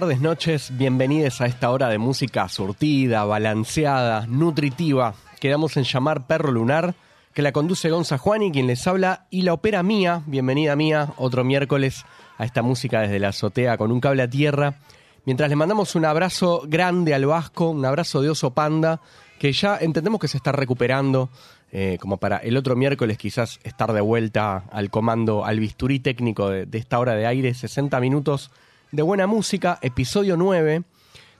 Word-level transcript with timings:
Tardes, 0.00 0.20
noches, 0.20 0.70
bienvenidos 0.78 1.40
a 1.40 1.46
esta 1.46 1.72
hora 1.72 1.88
de 1.88 1.98
música 1.98 2.48
surtida, 2.48 3.24
balanceada, 3.24 4.28
nutritiva, 4.28 5.14
que 5.40 5.50
damos 5.50 5.76
en 5.76 5.82
llamar 5.82 6.28
Perro 6.28 6.52
Lunar, 6.52 6.94
que 7.34 7.42
la 7.42 7.50
conduce 7.50 7.90
Gonza 7.90 8.16
Juan 8.16 8.42
y 8.42 8.52
quien 8.52 8.68
les 8.68 8.86
habla, 8.86 9.26
y 9.28 9.42
la 9.42 9.54
opera 9.54 9.82
Mía, 9.82 10.22
bienvenida 10.26 10.76
Mía, 10.76 11.14
otro 11.16 11.42
miércoles 11.42 12.04
a 12.36 12.44
esta 12.44 12.62
música 12.62 13.00
desde 13.00 13.18
la 13.18 13.30
azotea 13.30 13.76
con 13.76 13.90
un 13.90 13.98
cable 13.98 14.22
a 14.22 14.30
tierra, 14.30 14.76
mientras 15.24 15.50
le 15.50 15.56
mandamos 15.56 15.96
un 15.96 16.04
abrazo 16.04 16.62
grande 16.68 17.12
al 17.12 17.26
Vasco, 17.26 17.70
un 17.70 17.84
abrazo 17.84 18.22
de 18.22 18.30
oso 18.30 18.54
panda, 18.54 19.00
que 19.40 19.52
ya 19.52 19.78
entendemos 19.80 20.20
que 20.20 20.28
se 20.28 20.36
está 20.36 20.52
recuperando, 20.52 21.28
eh, 21.72 21.98
como 22.00 22.18
para 22.18 22.36
el 22.36 22.56
otro 22.56 22.76
miércoles 22.76 23.18
quizás 23.18 23.58
estar 23.64 23.92
de 23.92 24.00
vuelta 24.00 24.62
al 24.70 24.90
comando, 24.90 25.44
al 25.44 25.58
bisturí 25.58 25.98
técnico 25.98 26.50
de, 26.50 26.66
de 26.66 26.78
esta 26.78 27.00
hora 27.00 27.16
de 27.16 27.26
aire, 27.26 27.52
60 27.52 27.98
minutos 27.98 28.52
de 28.90 29.02
buena 29.02 29.26
música, 29.26 29.78
episodio 29.82 30.36
9 30.36 30.82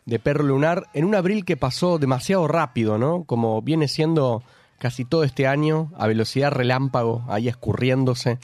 de 0.05 0.19
Perro 0.19 0.45
Lunar, 0.45 0.89
en 0.93 1.05
un 1.05 1.15
abril 1.15 1.45
que 1.45 1.57
pasó 1.57 1.99
demasiado 1.99 2.47
rápido, 2.47 2.99
¿no? 2.99 3.25
Como 3.25 3.63
viene 3.63 3.89
siendo 3.89 4.43
casi 4.79 5.05
todo 5.05 5.25
este 5.25 5.47
año, 5.47 5.91
a 5.97 6.07
velocidad 6.07 6.53
relámpago, 6.53 7.25
ahí 7.29 7.49
escurriéndose, 7.49 8.39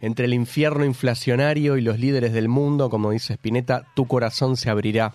entre 0.00 0.26
el 0.26 0.34
infierno 0.34 0.84
inflacionario 0.84 1.76
y 1.76 1.82
los 1.82 1.98
líderes 1.98 2.32
del 2.32 2.48
mundo, 2.48 2.90
como 2.90 3.10
dice 3.10 3.34
Spinetta, 3.34 3.86
tu 3.94 4.06
corazón 4.06 4.56
se 4.56 4.70
abrirá, 4.70 5.14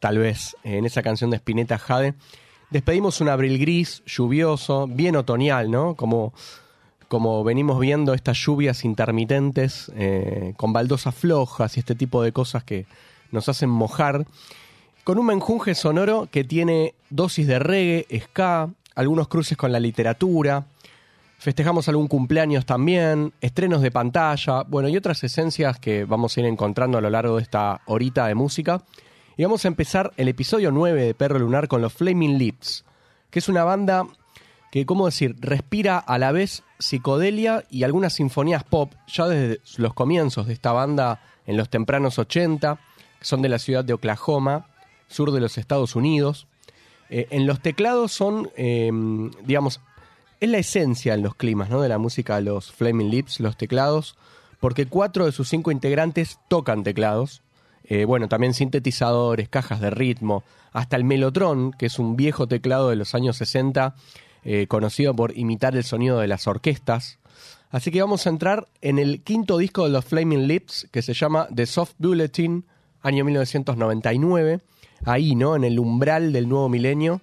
tal 0.00 0.18
vez, 0.18 0.56
en 0.62 0.84
esa 0.84 1.02
canción 1.02 1.30
de 1.30 1.36
Spinetta 1.36 1.78
Jade. 1.78 2.14
Despedimos 2.70 3.20
un 3.20 3.28
abril 3.28 3.58
gris, 3.58 4.02
lluvioso, 4.06 4.86
bien 4.86 5.16
otoñal, 5.16 5.70
¿no? 5.70 5.94
Como 5.94 6.32
como 7.08 7.44
venimos 7.44 7.78
viendo 7.78 8.14
estas 8.14 8.38
lluvias 8.38 8.84
intermitentes 8.84 9.90
eh, 9.94 10.54
con 10.56 10.72
baldosas 10.72 11.14
flojas 11.14 11.76
y 11.76 11.80
este 11.80 11.94
tipo 11.94 12.22
de 12.22 12.32
cosas 12.32 12.64
que 12.64 12.86
nos 13.30 13.48
hacen 13.48 13.70
mojar, 13.70 14.26
con 15.04 15.18
un 15.18 15.26
menjunje 15.26 15.74
sonoro 15.74 16.28
que 16.30 16.44
tiene 16.44 16.94
dosis 17.10 17.46
de 17.46 17.58
reggae, 17.58 18.06
ska, 18.20 18.70
algunos 18.94 19.28
cruces 19.28 19.56
con 19.56 19.70
la 19.70 19.78
literatura, 19.78 20.66
festejamos 21.38 21.88
algún 21.88 22.08
cumpleaños 22.08 22.66
también, 22.66 23.32
estrenos 23.40 23.82
de 23.82 23.90
pantalla, 23.90 24.62
bueno, 24.64 24.88
y 24.88 24.96
otras 24.96 25.22
esencias 25.22 25.78
que 25.78 26.04
vamos 26.04 26.36
a 26.36 26.40
ir 26.40 26.46
encontrando 26.46 26.98
a 26.98 27.00
lo 27.00 27.10
largo 27.10 27.36
de 27.36 27.42
esta 27.42 27.82
horita 27.86 28.26
de 28.26 28.34
música. 28.34 28.82
Y 29.36 29.42
vamos 29.42 29.64
a 29.64 29.68
empezar 29.68 30.12
el 30.16 30.28
episodio 30.28 30.72
9 30.72 31.04
de 31.04 31.14
Perro 31.14 31.38
Lunar 31.38 31.68
con 31.68 31.82
los 31.82 31.92
Flaming 31.92 32.38
Lips, 32.38 32.84
que 33.30 33.38
es 33.38 33.48
una 33.48 33.64
banda 33.64 34.06
que, 34.70 34.86
¿cómo 34.86 35.06
decir?, 35.06 35.36
respira 35.40 35.98
a 35.98 36.18
la 36.18 36.32
vez 36.32 36.62
psicodelia 36.78 37.64
y 37.70 37.84
algunas 37.84 38.14
sinfonías 38.14 38.64
pop, 38.64 38.92
ya 39.06 39.26
desde 39.26 39.60
los 39.78 39.94
comienzos 39.94 40.46
de 40.46 40.52
esta 40.52 40.72
banda 40.72 41.20
en 41.46 41.56
los 41.56 41.68
tempranos 41.70 42.18
80, 42.18 42.78
que 43.18 43.24
son 43.24 43.42
de 43.42 43.48
la 43.48 43.58
ciudad 43.58 43.84
de 43.84 43.92
Oklahoma, 43.92 44.66
sur 45.08 45.32
de 45.32 45.40
los 45.40 45.58
Estados 45.58 45.96
Unidos. 45.96 46.46
Eh, 47.08 47.28
en 47.30 47.46
los 47.46 47.60
teclados 47.60 48.12
son, 48.12 48.50
eh, 48.56 48.90
digamos, 49.44 49.80
es 50.40 50.50
la 50.50 50.58
esencia 50.58 51.14
en 51.14 51.22
los 51.22 51.34
climas 51.34 51.70
¿no? 51.70 51.80
de 51.80 51.88
la 51.88 51.98
música 51.98 52.36
de 52.36 52.42
los 52.42 52.72
Flaming 52.72 53.10
Lips, 53.10 53.40
los 53.40 53.56
teclados, 53.56 54.16
porque 54.60 54.86
cuatro 54.86 55.26
de 55.26 55.32
sus 55.32 55.48
cinco 55.48 55.70
integrantes 55.70 56.38
tocan 56.48 56.82
teclados. 56.82 57.42
Eh, 57.84 58.04
bueno, 58.04 58.28
también 58.28 58.52
sintetizadores, 58.52 59.48
cajas 59.48 59.80
de 59.80 59.90
ritmo, 59.90 60.42
hasta 60.72 60.96
el 60.96 61.04
Melotron, 61.04 61.72
que 61.72 61.86
es 61.86 61.98
un 61.98 62.16
viejo 62.16 62.48
teclado 62.48 62.90
de 62.90 62.96
los 62.96 63.14
años 63.14 63.36
60, 63.36 63.94
eh, 64.48 64.68
conocido 64.68 65.12
por 65.12 65.36
imitar 65.36 65.74
el 65.74 65.82
sonido 65.82 66.20
de 66.20 66.28
las 66.28 66.46
orquestas. 66.46 67.18
Así 67.70 67.90
que 67.90 68.00
vamos 68.00 68.28
a 68.28 68.30
entrar 68.30 68.68
en 68.80 69.00
el 69.00 69.20
quinto 69.24 69.58
disco 69.58 69.82
de 69.82 69.90
los 69.90 70.04
Flaming 70.04 70.46
Lips, 70.46 70.86
que 70.92 71.02
se 71.02 71.14
llama 71.14 71.48
The 71.52 71.66
Soft 71.66 71.94
Bulletin, 71.98 72.64
año 73.02 73.24
1999, 73.24 74.60
ahí, 75.04 75.34
¿no? 75.34 75.56
En 75.56 75.64
el 75.64 75.80
umbral 75.80 76.32
del 76.32 76.48
nuevo 76.48 76.68
milenio. 76.68 77.22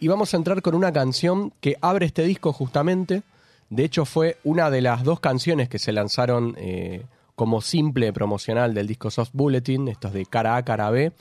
Y 0.00 0.08
vamos 0.08 0.32
a 0.32 0.38
entrar 0.38 0.62
con 0.62 0.74
una 0.74 0.90
canción 0.90 1.52
que 1.60 1.76
abre 1.82 2.06
este 2.06 2.24
disco 2.24 2.54
justamente. 2.54 3.24
De 3.68 3.84
hecho, 3.84 4.06
fue 4.06 4.38
una 4.42 4.70
de 4.70 4.80
las 4.80 5.04
dos 5.04 5.20
canciones 5.20 5.68
que 5.68 5.78
se 5.78 5.92
lanzaron 5.92 6.54
eh, 6.56 7.04
como 7.36 7.60
simple 7.60 8.10
promocional 8.14 8.72
del 8.72 8.86
disco 8.86 9.10
Soft 9.10 9.32
Bulletin, 9.34 9.88
estos 9.88 10.14
de 10.14 10.24
cara 10.24 10.56
A, 10.56 10.64
cara 10.64 10.88
B. 10.88 11.12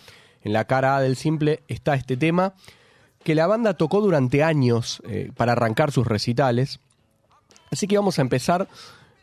En 0.41 0.53
la 0.53 0.63
cara 0.63 0.95
A 0.95 1.01
del 1.01 1.17
simple 1.17 1.63
está 1.67 1.95
este 1.95 2.15
tema 2.15 2.53
que 3.23 3.35
la 3.35 3.47
banda 3.47 3.75
tocó 3.75 4.01
durante 4.01 4.43
años 4.43 5.01
eh, 5.07 5.31
para 5.35 5.53
arrancar 5.53 5.91
sus 5.91 6.05
recitales. 6.05 6.79
Así 7.71 7.87
que 7.87 7.97
vamos 7.97 8.19
a 8.19 8.21
empezar 8.21 8.67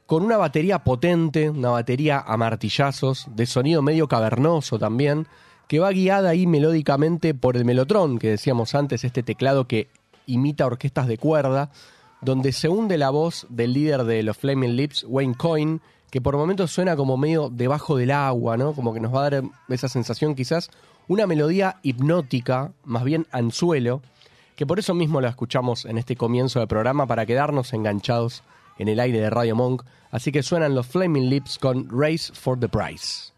con 0.07 0.25
una 0.25 0.37
batería 0.37 0.81
potente, 0.81 1.51
una 1.51 1.71
batería 1.71 2.19
a 2.19 2.37
martillazos, 2.37 3.27
de 3.35 3.47
sonido 3.47 3.81
medio 3.81 4.09
cavernoso 4.09 4.79
también, 4.79 5.29
que 5.69 5.79
va 5.79 5.93
guiada 5.93 6.31
ahí 6.31 6.49
melódicamente 6.49 7.33
por 7.33 7.57
el 7.57 7.65
melotron, 7.65 8.19
que 8.19 8.31
decíamos 8.31 8.75
antes, 8.75 9.05
este 9.05 9.23
teclado 9.23 9.69
que 9.69 9.89
imita 10.27 10.67
orquestas 10.67 11.07
de 11.07 11.17
cuerda, 11.17 11.71
donde 12.23 12.51
se 12.51 12.69
hunde 12.69 12.99
la 12.99 13.11
voz 13.11 13.47
del 13.51 13.73
líder 13.73 14.03
de 14.03 14.25
los 14.25 14.37
Flaming 14.37 14.75
Lips, 14.75 15.05
Wayne 15.09 15.37
Coyne, 15.37 15.81
que 16.11 16.21
por 16.21 16.37
momentos 16.37 16.73
suena 16.73 16.97
como 16.97 17.17
medio 17.17 17.49
debajo 17.49 17.97
del 17.97 18.11
agua, 18.11 18.57
¿no? 18.57 18.73
Como 18.73 18.93
que 18.93 18.99
nos 18.99 19.15
va 19.15 19.27
a 19.27 19.31
dar 19.31 19.43
esa 19.69 19.89
sensación 19.89 20.35
quizás, 20.35 20.71
una 21.11 21.27
melodía 21.27 21.81
hipnótica, 21.83 22.71
más 22.85 23.03
bien 23.03 23.27
anzuelo, 23.33 24.01
que 24.55 24.65
por 24.65 24.79
eso 24.79 24.95
mismo 24.95 25.21
la 25.21 25.31
escuchamos 25.31 25.85
en 25.85 25.99
este 25.99 26.15
comienzo 26.15 26.61
del 26.61 26.69
programa 26.69 27.05
para 27.09 27.27
quedarnos 27.27 27.73
enganchados 27.73 28.45
en 28.79 28.87
el 28.87 29.01
aire 29.01 29.19
de 29.19 29.29
Radio 29.29 29.57
Monk. 29.57 29.83
Así 30.13 30.31
que 30.31 30.45
suenan 30.45 30.77
los 30.77 30.87
Flaming 30.87 31.29
Lips 31.29 31.59
con 31.59 31.89
Race 31.91 32.33
for 32.33 32.57
the 32.61 32.69
Prize. 32.69 33.33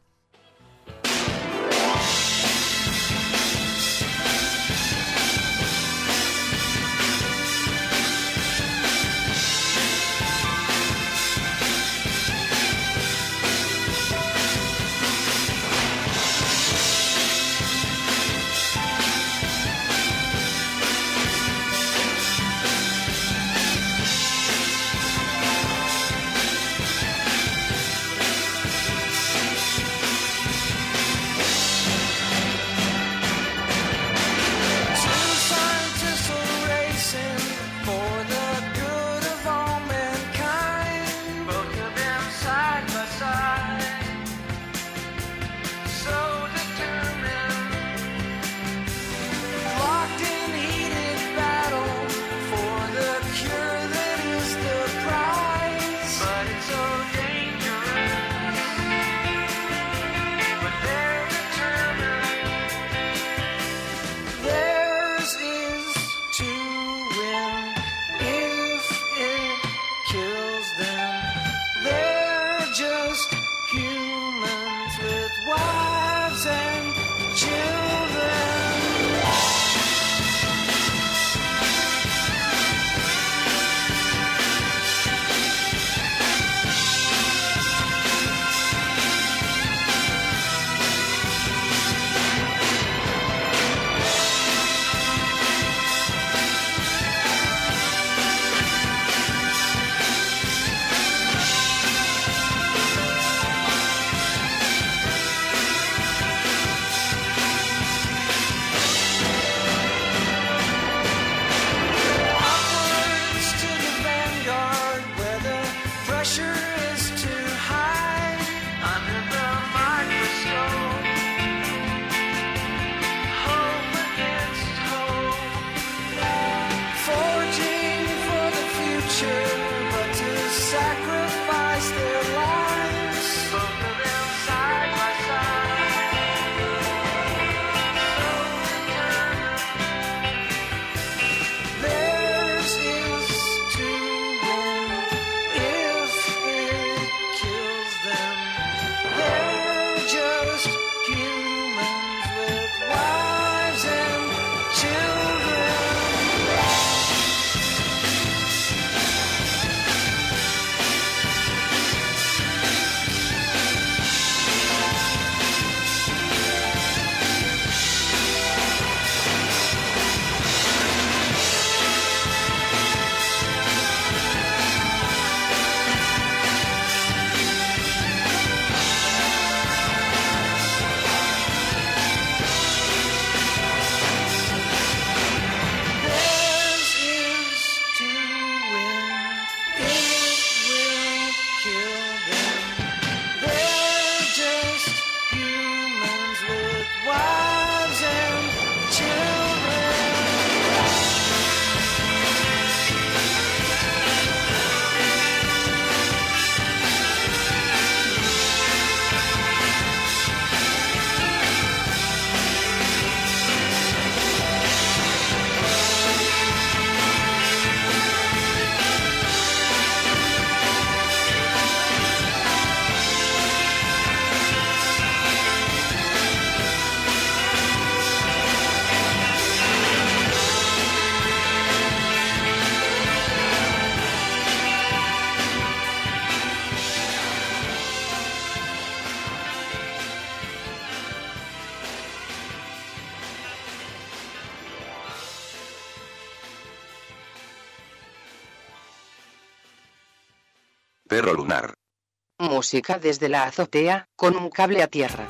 Música 252.38 252.98
desde 252.98 253.28
la 253.28 253.44
azotea, 253.44 254.08
con 254.16 254.36
un 254.36 254.48
cable 254.48 254.82
a 254.82 254.86
tierra. 254.86 255.28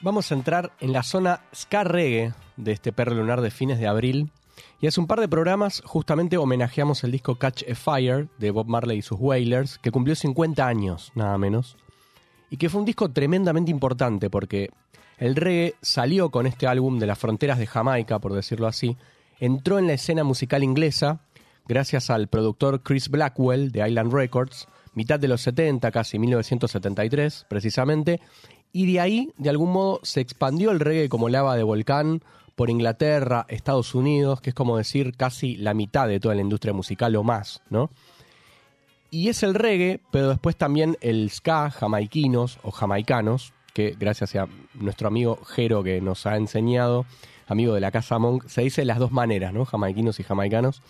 Vamos 0.00 0.30
a 0.30 0.34
entrar 0.34 0.72
en 0.80 0.92
la 0.92 1.02
zona 1.02 1.40
ska 1.54 1.84
reggae 1.84 2.32
de 2.56 2.72
este 2.72 2.92
perro 2.92 3.14
lunar 3.14 3.40
de 3.40 3.50
fines 3.50 3.78
de 3.78 3.86
abril. 3.86 4.30
Y 4.80 4.86
hace 4.86 5.00
un 5.00 5.06
par 5.06 5.20
de 5.20 5.28
programas 5.28 5.82
justamente 5.84 6.36
homenajeamos 6.36 7.04
el 7.04 7.12
disco 7.12 7.36
Catch 7.36 7.64
a 7.68 7.74
Fire 7.74 8.28
de 8.38 8.50
Bob 8.50 8.66
Marley 8.66 8.98
y 8.98 9.02
sus 9.02 9.18
Wailers, 9.20 9.78
que 9.78 9.90
cumplió 9.90 10.14
50 10.14 10.66
años, 10.66 11.12
nada 11.14 11.36
menos. 11.38 11.76
Y 12.48 12.56
que 12.58 12.68
fue 12.68 12.80
un 12.80 12.86
disco 12.86 13.10
tremendamente 13.10 13.70
importante 13.70 14.28
porque 14.30 14.70
el 15.18 15.36
reggae 15.36 15.74
salió 15.82 16.30
con 16.30 16.46
este 16.46 16.66
álbum 16.66 16.98
de 16.98 17.06
las 17.06 17.18
fronteras 17.18 17.58
de 17.58 17.66
Jamaica, 17.66 18.18
por 18.18 18.32
decirlo 18.32 18.66
así, 18.66 18.96
entró 19.38 19.78
en 19.78 19.86
la 19.86 19.94
escena 19.94 20.24
musical 20.24 20.62
inglesa 20.62 21.20
gracias 21.66 22.10
al 22.10 22.28
productor 22.28 22.82
Chris 22.82 23.08
Blackwell 23.08 23.70
de 23.72 23.88
Island 23.88 24.12
Records, 24.12 24.66
mitad 24.94 25.18
de 25.18 25.28
los 25.28 25.42
70, 25.42 25.90
casi 25.90 26.18
1973 26.18 27.46
precisamente, 27.48 28.20
y 28.72 28.90
de 28.90 29.00
ahí, 29.00 29.32
de 29.36 29.50
algún 29.50 29.70
modo, 29.70 30.00
se 30.02 30.20
expandió 30.20 30.70
el 30.70 30.80
reggae 30.80 31.08
como 31.08 31.28
lava 31.28 31.56
de 31.56 31.62
volcán 31.62 32.22
por 32.54 32.70
Inglaterra, 32.70 33.46
Estados 33.48 33.94
Unidos, 33.94 34.40
que 34.40 34.50
es 34.50 34.54
como 34.54 34.76
decir 34.76 35.14
casi 35.16 35.56
la 35.56 35.74
mitad 35.74 36.08
de 36.08 36.20
toda 36.20 36.34
la 36.34 36.40
industria 36.40 36.72
musical 36.72 37.14
o 37.16 37.22
más, 37.22 37.62
¿no? 37.70 37.90
Y 39.10 39.28
es 39.28 39.42
el 39.42 39.54
reggae, 39.54 40.00
pero 40.10 40.30
después 40.30 40.56
también 40.56 40.96
el 41.02 41.30
ska, 41.30 41.70
jamaiquinos 41.70 42.58
o 42.62 42.70
jamaicanos, 42.70 43.52
que 43.72 43.96
gracias 43.98 44.34
a 44.36 44.48
nuestro 44.74 45.08
amigo 45.08 45.38
Jero 45.44 45.82
que 45.82 46.00
nos 46.00 46.26
ha 46.26 46.36
enseñado, 46.36 47.06
amigo 47.46 47.74
de 47.74 47.80
la 47.80 47.90
Casa 47.90 48.18
Monk, 48.18 48.46
se 48.46 48.62
dice 48.62 48.84
las 48.84 48.98
dos 48.98 49.12
maneras, 49.12 49.52
¿no? 49.52 49.64
Jamaiquinos 49.64 50.20
y 50.20 50.22
jamaicanos, 50.24 50.82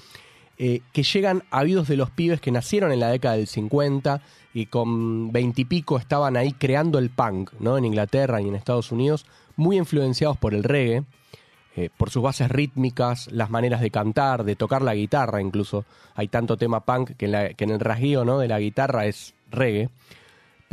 eh, 0.59 0.81
que 0.93 1.03
llegan 1.03 1.43
habidos 1.51 1.89
de 1.89 1.97
los 1.97 2.11
pibes 2.11 2.41
que 2.41 2.51
nacieron 2.51 2.93
en 2.93 3.01
la 3.01 3.09
década 3.11 3.37
del 3.37 3.47
50 3.47 4.21
y 4.55 4.67
con 4.67 5.33
veintipico 5.33 5.97
estaban 5.99 6.37
ahí 6.37 6.53
creando 6.53 6.99
el 6.99 7.11
punk, 7.11 7.53
¿no? 7.59 7.79
En 7.79 7.85
Inglaterra 7.85 8.41
y 8.41 8.49
en 8.49 8.55
Estados 8.55 8.93
Unidos, 8.93 9.25
muy 9.57 9.77
influenciados 9.79 10.37
por 10.37 10.53
el 10.55 10.63
reggae, 10.63 11.05
eh, 11.75 11.89
por 11.97 12.11
sus 12.11 12.23
bases 12.23 12.51
rítmicas, 12.51 13.33
las 13.33 13.49
maneras 13.49 13.81
de 13.81 13.91
cantar, 13.91 14.45
de 14.45 14.57
tocar 14.57 14.83
la 14.83 14.95
guitarra 14.95 15.41
incluso. 15.41 15.87
Hay 16.15 16.29
tanto 16.29 16.59
tema 16.59 16.81
punk 16.85 17.13
que 17.17 17.25
en, 17.25 17.33
la- 17.33 17.55
que 17.55 17.65
en 17.65 17.71
el 17.71 17.81
rasguío 17.81 18.25
¿no? 18.27 18.39
de 18.39 18.49
la 18.49 18.59
guitarra 18.61 19.07
es 19.07 19.35
reggae. 19.51 19.89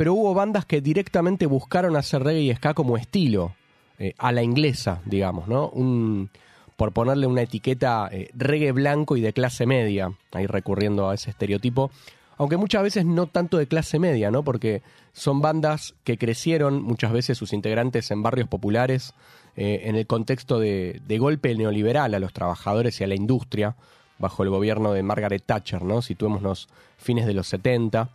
Pero 0.00 0.14
hubo 0.14 0.32
bandas 0.32 0.64
que 0.64 0.80
directamente 0.80 1.44
buscaron 1.44 1.94
hacer 1.94 2.22
reggae 2.22 2.40
y 2.40 2.54
ska 2.54 2.72
como 2.72 2.96
estilo, 2.96 3.54
eh, 3.98 4.14
a 4.16 4.32
la 4.32 4.42
inglesa, 4.42 5.02
digamos, 5.04 5.46
¿no? 5.46 5.68
Un, 5.68 6.30
por 6.76 6.92
ponerle 6.92 7.26
una 7.26 7.42
etiqueta 7.42 8.08
eh, 8.10 8.30
reggae 8.32 8.72
blanco 8.72 9.18
y 9.18 9.20
de 9.20 9.34
clase 9.34 9.66
media, 9.66 10.10
ahí 10.32 10.46
recurriendo 10.46 11.10
a 11.10 11.14
ese 11.14 11.28
estereotipo, 11.28 11.90
aunque 12.38 12.56
muchas 12.56 12.82
veces 12.82 13.04
no 13.04 13.26
tanto 13.26 13.58
de 13.58 13.66
clase 13.66 13.98
media, 13.98 14.30
¿no? 14.30 14.42
Porque 14.42 14.80
son 15.12 15.42
bandas 15.42 15.94
que 16.02 16.16
crecieron, 16.16 16.82
muchas 16.82 17.12
veces 17.12 17.36
sus 17.36 17.52
integrantes 17.52 18.10
en 18.10 18.22
barrios 18.22 18.48
populares, 18.48 19.12
eh, 19.54 19.82
en 19.84 19.96
el 19.96 20.06
contexto 20.06 20.58
de, 20.58 21.02
de 21.06 21.18
golpe 21.18 21.54
neoliberal 21.54 22.14
a 22.14 22.20
los 22.20 22.32
trabajadores 22.32 22.98
y 23.02 23.04
a 23.04 23.06
la 23.06 23.16
industria, 23.16 23.76
bajo 24.18 24.44
el 24.44 24.48
gobierno 24.48 24.94
de 24.94 25.02
Margaret 25.02 25.42
Thatcher, 25.44 25.82
¿no? 25.82 26.00
Situémonos 26.00 26.70
fines 26.96 27.26
de 27.26 27.34
los 27.34 27.48
70. 27.48 28.08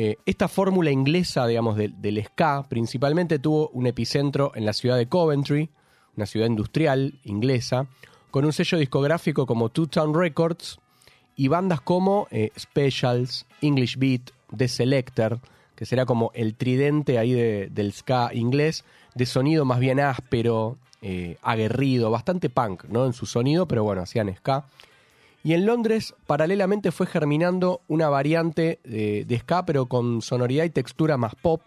Eh, 0.00 0.16
esta 0.26 0.46
fórmula 0.46 0.92
inglesa, 0.92 1.44
digamos, 1.48 1.76
del, 1.76 2.22
ska, 2.24 2.64
principalmente 2.68 3.40
tuvo 3.40 3.68
un 3.70 3.88
epicentro 3.88 4.52
en 4.54 4.64
la 4.64 4.72
ciudad 4.72 4.96
de 4.96 5.08
Coventry, 5.08 5.70
una 6.16 6.24
ciudad 6.24 6.46
industrial 6.46 7.18
inglesa, 7.24 7.88
con 8.30 8.44
un 8.44 8.52
sello 8.52 8.78
discográfico 8.78 9.44
como 9.44 9.70
Two 9.70 9.88
Town 9.88 10.14
Records 10.14 10.78
y 11.34 11.48
bandas 11.48 11.80
como 11.80 12.28
eh, 12.30 12.52
Specials, 12.56 13.44
English 13.60 13.96
Beat, 13.98 14.30
The 14.56 14.68
Selector, 14.68 15.40
que 15.74 15.84
será 15.84 16.06
como 16.06 16.30
el 16.32 16.54
tridente 16.54 17.18
ahí 17.18 17.32
de- 17.32 17.68
del 17.68 17.92
ska 17.92 18.30
inglés, 18.32 18.84
de 19.16 19.26
sonido 19.26 19.64
más 19.64 19.80
bien 19.80 19.98
áspero, 19.98 20.76
eh, 21.02 21.38
aguerrido, 21.42 22.08
bastante 22.12 22.50
punk, 22.50 22.84
¿no? 22.84 23.04
En 23.04 23.14
su 23.14 23.26
sonido, 23.26 23.66
pero 23.66 23.82
bueno, 23.82 24.02
hacían 24.02 24.32
ska. 24.36 24.64
Y 25.48 25.54
en 25.54 25.64
Londres, 25.64 26.14
paralelamente, 26.26 26.92
fue 26.92 27.06
germinando 27.06 27.80
una 27.88 28.10
variante 28.10 28.80
de, 28.84 29.38
ska, 29.40 29.64
pero 29.64 29.86
con 29.86 30.20
sonoridad 30.20 30.64
y 30.64 30.68
textura 30.68 31.16
más 31.16 31.34
pop, 31.36 31.62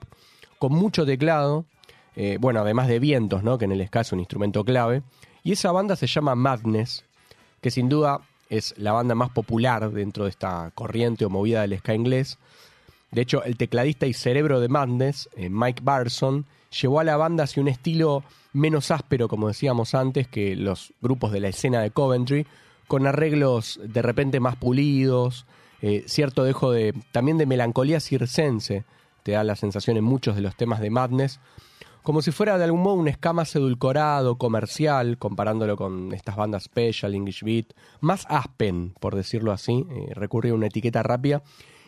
con 0.60 0.72
mucho 0.72 1.04
teclado, 1.04 1.66
eh, 2.16 2.38
bueno, 2.40 2.60
además 2.60 2.88
de 2.88 3.00
vientos, 3.00 3.42
¿no? 3.42 3.58
que 3.58 3.66
en 3.66 3.72
el 3.72 3.84
ska 3.88 4.02
es 4.02 4.12
un 4.12 4.20
instrumento 4.20 4.64
clave. 4.64 5.02
Y 5.44 5.54
esa 5.54 5.72
banda 5.72 5.96
se 5.96 6.06
llama 6.06 6.36
Madness, 6.36 7.06
que 7.60 7.72
sin 7.72 7.90
duda 7.90 8.22
es 8.52 8.76
la 8.78 8.92
banda 8.92 9.16
más 9.16 9.32
popular 9.32 9.90
dentro 9.90 10.26
de 10.26 10.30
esta 10.30 10.70
corriente 10.76 11.26
o 11.26 11.32
movida 11.32 11.62
del 11.62 11.80
ska 11.80 11.96
inglés. 11.96 12.38
De 13.10 13.22
hecho, 13.22 13.44
el 13.44 13.58
tecladista 13.58 14.06
y 14.06 14.14
cerebro 14.14 14.60
de 14.60 14.70
Madness, 14.70 15.28
eh, 15.36 15.50
Mike 15.50 15.82
Barson, 15.84 16.46
llevó 16.80 17.00
a 17.00 17.04
la 17.04 17.18
banda 17.18 17.46
hacia 17.46 17.64
un 17.64 17.68
estilo 17.68 18.24
menos 18.54 18.92
áspero, 18.92 19.28
como 19.28 19.48
decíamos 19.48 19.96
antes, 19.96 20.28
que 20.28 20.56
los 20.56 20.94
grupos 21.02 21.32
de 21.32 21.40
la 21.40 21.48
escena 21.48 21.82
de 21.82 21.90
Coventry, 21.90 22.46
con 22.88 23.08
arreglos 23.08 23.80
de 23.84 24.02
repente 24.02 24.40
más 24.40 24.56
pulidos, 24.56 25.46
eh, 25.82 26.04
cierto 26.08 26.44
dejo 26.44 26.72
de 26.72 26.94
también 27.12 27.38
de 27.38 27.46
melancolía 27.46 28.00
circense, 28.00 28.84
te 29.24 29.34
da 29.34 29.44
la 29.44 29.56
sensación 29.56 29.98
en 29.98 30.04
muchos 30.04 30.36
de 30.36 30.42
los 30.42 30.56
temas 30.56 30.80
de 30.80 30.90
Madness, 30.90 31.40
como 32.04 32.22
si 32.24 32.32
fuera 32.32 32.58
de 32.58 32.64
algún 32.64 32.82
modo 32.82 32.96
un 32.96 33.12
más 33.34 33.56
edulcorado, 33.56 34.38
comercial, 34.38 35.18
comparándolo 35.20 35.78
con 35.78 36.14
estas 36.14 36.36
bandas 36.36 36.64
Special, 36.64 37.14
English 37.14 37.44
Beat, 37.44 37.68
más 38.00 38.26
Aspen, 38.28 38.96
por 39.00 39.16
decirlo 39.16 39.52
así, 39.52 39.86
eh, 39.92 40.12
recurrir 40.16 40.54
a 40.54 40.56
una 40.56 40.68
etiqueta 40.68 41.04
rápida. 41.04 41.44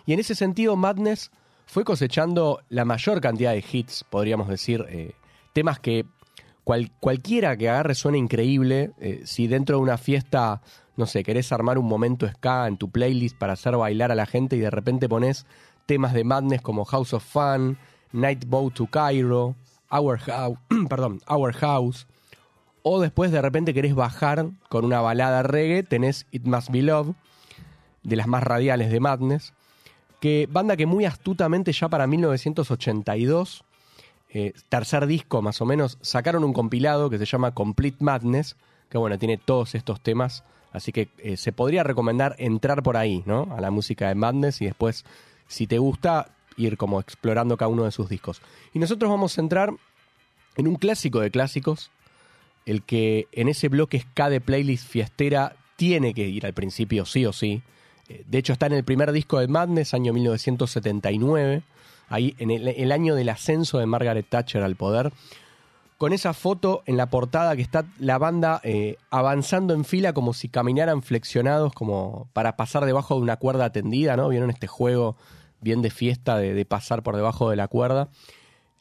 Y 0.06 0.14
en 0.14 0.20
ese 0.20 0.36
sentido, 0.36 0.76
Madness 0.76 1.32
fue 1.66 1.84
cosechando 1.84 2.62
la 2.70 2.86
mayor 2.86 3.22
cantidad 3.22 3.54
de 3.54 3.64
hits, 3.72 4.06
podríamos 4.08 4.48
decir, 4.48 4.86
eh, 4.90 5.14
temas 5.54 5.80
que 5.80 6.06
cual- 6.64 6.92
cualquiera 7.00 7.58
que 7.58 7.70
agarre 7.70 7.96
suena 7.96 8.18
increíble. 8.18 8.92
eh, 9.00 9.22
si 9.26 9.48
dentro 9.48 9.78
de 9.78 9.82
una 9.82 9.98
fiesta, 9.98 10.62
no 10.96 11.06
sé, 11.06 11.24
querés 11.24 11.52
armar 11.52 11.78
un 11.78 11.88
momento 11.88 12.28
ska 12.28 12.68
en 12.68 12.78
tu 12.78 12.90
playlist 12.90 13.38
para 13.38 13.54
hacer 13.54 13.76
bailar 13.76 14.12
a 14.12 14.16
la 14.16 14.26
gente 14.26 14.56
y 14.56 14.60
de 14.60 14.70
repente 14.70 15.10
pones 15.10 15.46
temas 15.86 16.14
de 16.14 16.24
Madness 16.24 16.62
como 16.62 16.86
House 16.86 17.14
of 17.14 17.24
Fun, 17.24 17.78
Night 18.12 18.46
Boat 18.48 18.74
to 18.74 18.88
Cairo, 18.88 19.56
Our 19.90 20.20
House, 20.20 20.58
perdón, 20.90 21.22
Our 21.28 21.54
House. 21.54 22.08
O 22.84 23.00
después 23.00 23.32
de 23.32 23.42
repente 23.42 23.74
querés 23.74 23.96
bajar 23.96 24.50
con 24.70 24.86
una 24.86 25.02
balada 25.02 25.42
reggae, 25.44 25.84
tenés 25.84 26.28
It 26.32 26.46
Must 26.46 26.70
Be 26.70 26.82
Love, 26.82 27.16
de 28.04 28.16
las 28.16 28.28
más 28.28 28.44
radiales 28.44 28.92
de 28.92 29.00
Madness, 29.00 29.54
que 30.20 30.48
banda 30.52 30.76
que 30.76 30.86
muy 30.86 31.06
astutamente 31.06 31.72
ya 31.72 31.90
para 31.90 32.08
1982, 32.08 33.64
eh, 34.30 34.54
tercer 34.70 35.08
disco 35.08 35.42
más 35.42 35.62
o 35.62 35.66
menos, 35.66 35.98
sacaron 36.02 36.44
un 36.44 36.54
compilado 36.54 37.10
que 37.10 37.18
se 37.18 37.26
llama 37.26 37.54
Complete 37.54 38.04
Madness, 38.04 38.58
que 38.90 38.98
bueno, 38.98 39.18
tiene 39.18 39.38
todos 39.38 39.76
estos 39.76 40.02
temas, 40.02 40.44
así 40.74 40.92
que 40.92 41.08
eh, 41.20 41.38
se 41.38 41.52
podría 41.54 41.84
recomendar 41.84 42.36
entrar 42.40 42.84
por 42.84 42.98
ahí, 42.98 43.24
¿no? 43.26 43.48
A 43.56 43.62
la 43.62 43.72
música 43.72 44.10
de 44.10 44.16
Madness 44.16 44.62
y 44.62 44.66
después, 44.66 45.06
si 45.48 45.68
te 45.68 45.78
gusta, 45.78 46.32
ir 46.58 46.78
como 46.78 47.00
explorando 47.00 47.56
cada 47.58 47.70
uno 47.70 47.86
de 47.86 47.92
sus 47.92 48.10
discos. 48.10 48.42
Y 48.74 48.80
nosotros 48.80 49.10
vamos 49.10 49.38
a 49.38 49.42
entrar 49.42 49.74
en 50.58 50.68
un 50.68 50.76
clásico 50.76 51.20
de 51.20 51.32
clásicos, 51.32 51.92
el 52.66 52.84
que 52.84 53.28
en 53.32 53.48
ese 53.48 53.70
bloque 53.70 54.00
ska 54.00 54.30
de 54.30 54.42
playlist 54.42 54.88
fiestera 54.88 55.56
tiene 55.76 56.14
que 56.14 56.28
ir 56.28 56.46
al 56.46 56.54
principio 56.54 57.06
sí 57.06 57.26
o 57.26 57.34
sí. 57.34 57.62
Eh, 58.10 58.24
De 58.28 58.38
hecho 58.38 58.54
está 58.54 58.66
en 58.66 58.74
el 58.74 58.84
primer 58.84 59.12
disco 59.12 59.40
de 59.40 59.48
Madness, 59.48 59.94
año 59.94 60.14
1979, 60.14 61.62
ahí 62.10 62.36
en 62.38 62.52
el 62.52 62.92
año 62.92 63.16
del 63.16 63.30
ascenso 63.30 63.80
de 63.80 63.86
Margaret 63.86 64.28
Thatcher 64.28 64.62
al 64.64 64.76
poder, 64.76 65.12
con 65.98 66.14
esa 66.14 66.34
foto 66.34 66.84
en 66.86 66.98
la 66.98 67.08
portada 67.08 67.56
que 67.56 67.62
está 67.62 67.86
la 68.00 68.18
banda 68.18 68.60
eh, 68.64 68.98
avanzando 69.10 69.74
en 69.74 69.86
fila 69.86 70.14
como 70.14 70.34
si 70.34 70.50
caminaran 70.50 71.02
flexionados 71.02 71.74
como 71.74 72.28
para 72.34 72.56
pasar 72.56 72.86
debajo 72.86 73.16
de 73.16 73.22
una 73.22 73.38
cuerda 73.38 73.72
tendida, 73.72 74.18
¿no? 74.18 74.30
¿Vieron 74.30 74.50
este 74.50 74.68
juego 74.68 75.16
bien 75.62 75.82
de 75.82 75.90
fiesta 75.90 76.38
de, 76.38 76.66
pasar 76.66 77.04
por 77.04 77.16
debajo 77.16 77.50
de 77.50 77.56
la 77.56 77.68
cuerda? 77.68 78.10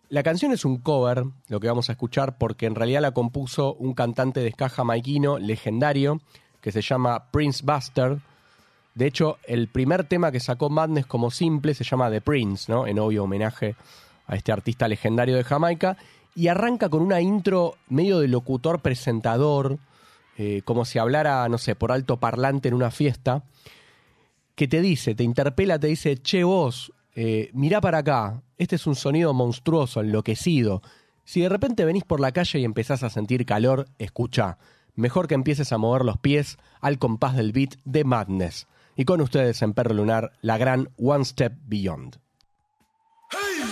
La 0.09 0.23
canción 0.23 0.53
es 0.53 0.65
un 0.65 0.79
cover, 0.79 1.25
lo 1.49 1.61
que 1.61 1.69
vamos 1.69 1.89
a 1.89 1.93
escuchar, 1.93 2.37
porque 2.37 2.67
en 2.67 2.75
realidad 2.75 3.01
la 3.01 3.13
compuso 3.13 3.75
un 3.75 3.95
cantante 3.95 4.41
de 4.41 4.51
ska 4.51 4.69
jamaiquino 4.69 5.39
legendario 5.39 6.21
que 6.61 6.73
se 6.73 6.83
llama 6.83 7.31
Prince 7.31 7.65
Buster. 7.65 8.19
De 8.95 9.07
hecho, 9.07 9.39
el 9.45 9.69
primer 9.69 10.05
tema 10.05 10.31
que 10.31 10.41
sacó 10.41 10.69
Madness 10.69 11.07
como 11.07 11.31
simple 11.31 11.73
se 11.73 11.85
llama 11.85 12.11
The 12.11 12.21
Prince, 12.21 12.71
¿no? 12.71 12.87
En 12.87 12.99
obvio 12.99 13.25
homenaje 13.25 13.75
a 14.27 14.37
este 14.37 14.53
artista 14.53 14.87
legendario 14.87 15.37
de 15.37 15.45
Jamaica. 15.45 15.97
Y 16.35 16.49
arranca 16.49 16.89
con 16.89 17.03
una 17.03 17.21
intro 17.21 17.77
medio 17.89 18.19
de 18.21 18.29
locutor 18.29 18.81
presentador, 18.81 19.79
eh, 20.39 20.63
como 20.65 20.85
si 20.85 20.99
hablara, 20.99 21.49
no 21.49 21.59
sé, 21.59 21.75
por 21.75 21.93
alto 21.93 22.19
parlante 22.19 22.69
en 22.69 22.75
una 22.75 22.91
fiesta, 22.91 23.45
que 24.55 24.69
te 24.69 24.81
dice, 24.81 25.15
te 25.15 25.25
interpela, 25.25 25.79
te 25.79 25.89
dice, 25.89 26.17
che 26.17 26.45
vos, 26.45 26.93
eh, 27.15 27.51
mirá 27.53 27.81
para 27.81 27.99
acá, 27.99 28.43
este 28.57 28.77
es 28.77 28.87
un 28.87 28.95
sonido 28.95 29.35
monstruoso, 29.35 30.01
enloquecido. 30.01 30.83
Si 31.25 31.41
de 31.41 31.49
repente 31.49 31.85
venís 31.85 32.05
por 32.05 32.21
la 32.21 32.33
calle 32.33 32.59
y 32.61 32.65
empezás 32.65 33.03
a 33.03 33.11
sentir 33.11 33.45
calor, 33.47 33.89
escucha. 33.99 34.59
Mejor 34.95 35.29
que 35.29 35.35
empieces 35.35 35.73
a 35.73 35.79
mover 35.79 36.05
los 36.05 36.19
pies 36.19 36.59
al 36.81 36.99
compás 36.99 37.37
del 37.37 37.53
beat 37.53 37.77
de 37.85 38.05
Madness. 38.05 38.67
Y 38.97 39.05
con 39.05 39.21
ustedes 39.21 39.63
en 39.63 39.73
Perro 39.73 39.95
Lunar, 39.95 40.33
la 40.43 40.59
gran 40.59 40.91
One 40.99 41.25
Step 41.25 41.55
Beyond. 41.67 42.19
Hey 43.31 43.72